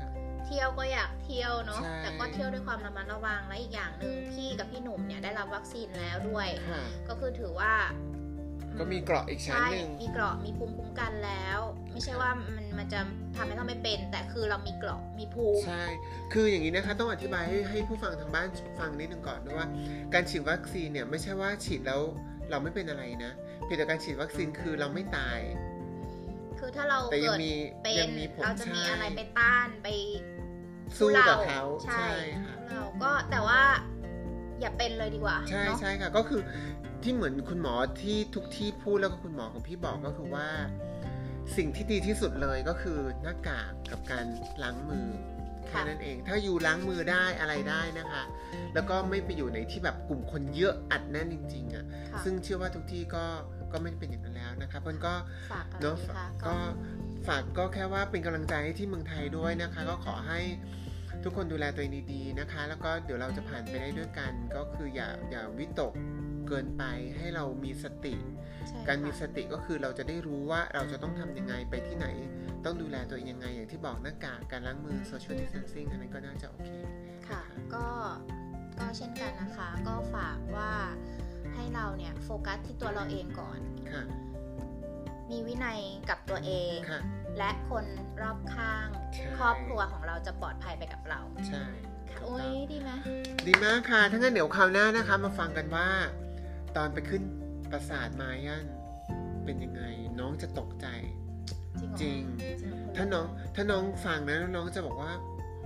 [0.00, 0.10] ครับ
[0.46, 7.72] เที่ยวก็อยากเที่ยวเนาะใช่แต่ก็เที่ยวด้วยความระมัดระวังและอีกอย่างหนึ่งพี่กับพี่หนุ่มเนี่ยได้รับวัคซีนแล้วด้วยค่ะก็คือถือว่า
[8.78, 11.58] ก็มีเกราะอีกชั้นใช่หนึ่งมีเกราะมีภูมิคุ้มกันแล้ว
[11.92, 13.00] ไม่ใช่ว่ามันมันจะ
[13.36, 15.84] ทำให้เราไม่เป็น แต่คือเรามีเกราะมีภูมิใช่
[16.32, 18.48] คืออย่างนี้นะคะต้องอธิบายให้ให้ผู้ฟังทางบ้าน
[18.78, 19.68] ฟังนิดนึงก่อนด้วยว่า
[20.14, 22.00] การฉีดวัคซีนเนี่ยไม่ใช่ว่าฉีดแล้ว
[22.50, 23.32] เราไม่เป็นอะไรนะ
[23.64, 25.38] เพียงแต่การฉีดวัคซีนคือเราไม่ตาย
[26.58, 27.52] คือถ้าเราแต่ยัเกิงดมี
[27.84, 29.88] เป็ยันงมีผลเราจะมีใช่อะไรไปต้านไป
[30.98, 32.06] สู้กับเขาใช่
[32.44, 33.60] ค่ะเราก็แต่ว่า
[34.60, 36.40] อย่าเป็นเลยดีกว่า ใช่เนาะใช่ค่ะ ก็คือ
[37.04, 40.48] ที่เหมือนคุณหมอที่ทุกที่พูดแล้วก็คุณหมอของพี่บอกก็คือว่า
[41.56, 44.26] สิ่งที่ดีที่สุดเลยก็คือหน้ากากกับการ
[44.62, 45.06] ล้างมือ
[45.68, 48.22] แค่นั้นเอง ถ้าอยู่ล้างมือได้อะไรได้นะคะ
[48.74, 53.24] แล้วก็ไม่ไปอยู่ในที่แบบกลุ่มคนเยอะอัดแน่นจริง ๆอะ่ะค่ะซึ่งเชื่อว่าทุกที่ก็
[53.72, 55.14] ก็ไม่เป็นอย่างนั้นแล้วนะคะมันก็
[55.52, 56.56] ฝากอะไรเนาะดีคะก็ก็
[57.26, 60.40] ฝากก็แค่ว่าเป็นกำลังใจให้ที่เมืองไทยด้วยนะคะ ก็ขอให้
[61.24, 65.92] ทุกคนดูแลตัวเองดีๆนะคะ แล้วก็เดี๋ยวเราจะผ่านไปได้ด้วยกัน ก็คืออย่าอย่าวิตก
[66.48, 66.84] เกินไป
[67.16, 68.14] ให้เรามีสติ
[68.68, 72.06] ใช่การมีสค่ะติก็คือเราจะได้รู้ว่าเราจะต้องทำยังไงไปที่ไหน
[72.64, 76.70] ต้องดูแลตัวเองยังไง อย่างที่บอกหน้ากากการล้างมือ social distancing อันนั้นก็น่าจะโอเค
[77.28, 77.42] ค่ะ
[77.74, 77.86] ก็
[78.78, 80.72] ก็เช่นกันนะคะ ก็ฝากว่า
[81.54, 83.58] ให้เราเนี่ยโฟกัสที่ตัวเราเองก่อน
[83.92, 84.02] ค่ะ
[85.30, 87.00] มีวินัยกับตัวเองค่ะ
[87.38, 87.84] และคน
[88.22, 91.64] รอบข้างใช่ครอบครัวของเราจะปลอดภัยไปกับเรา ใช่
[92.10, 92.90] ค่ะโอ้ยดีไหม
[93.46, 95.88] ดีมากค่ะ ถ้างั้นเดี๋ยวคราวหน้านะคะ มาฟังกันว่า
[96.76, 97.22] ตอนไปขึ้น
[97.70, 98.66] ปราสาทมายัน
[99.44, 99.82] เป็นยังไง
[100.18, 100.86] น้องจะตกใจ
[101.80, 105.12] จริงเหอจริงจริงเหรถ้าน้องถ้าน้องฟังนะน้องจะบอกว่า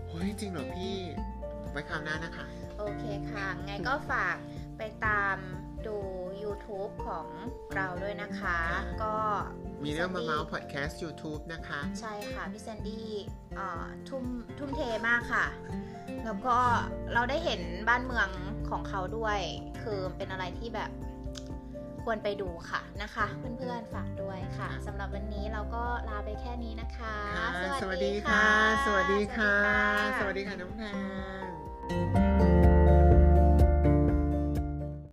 [0.09, 0.95] เฮ้ยจริงเหรอพี่
[1.71, 2.47] ไว้คราวหน้านะคะ
[2.79, 4.37] โอเคค่ะ ไงก็ฝาก
[4.79, 5.37] ไปตาม
[5.87, 5.97] ดู
[6.49, 7.27] YouTube ของ
[7.77, 9.15] เราด้วยนะคะค่ะก็
[9.85, 13.09] มีเรื่องมาพี่เมาส์พอดแคสต์ YouTube นะคะ ใช่ค่ะ พี่แซนดี้
[13.57, 14.25] เอ่อทุ่ม
[14.59, 15.47] ทุ่มเทมากค่ะ
[16.25, 16.57] แล้วก็
[17.15, 18.29] เราได้เห็นบ้านเมือง
[18.71, 19.39] ของเขาด้วย
[19.83, 20.91] คือเป็นอะไรที่แบบ
[22.05, 27.49] ควรไปดูค่ะนะคะ เพื่อนๆฝากด้วยค่ะสำหรับวันนี้เราก็ลาไปแค่นี้นะคะค่ะ
[27.83, 28.45] สวัสดีค่ะ
[28.87, 29.55] สวัสดีค่ะ
[30.19, 30.95] สวัสดีค่ะน้องแพง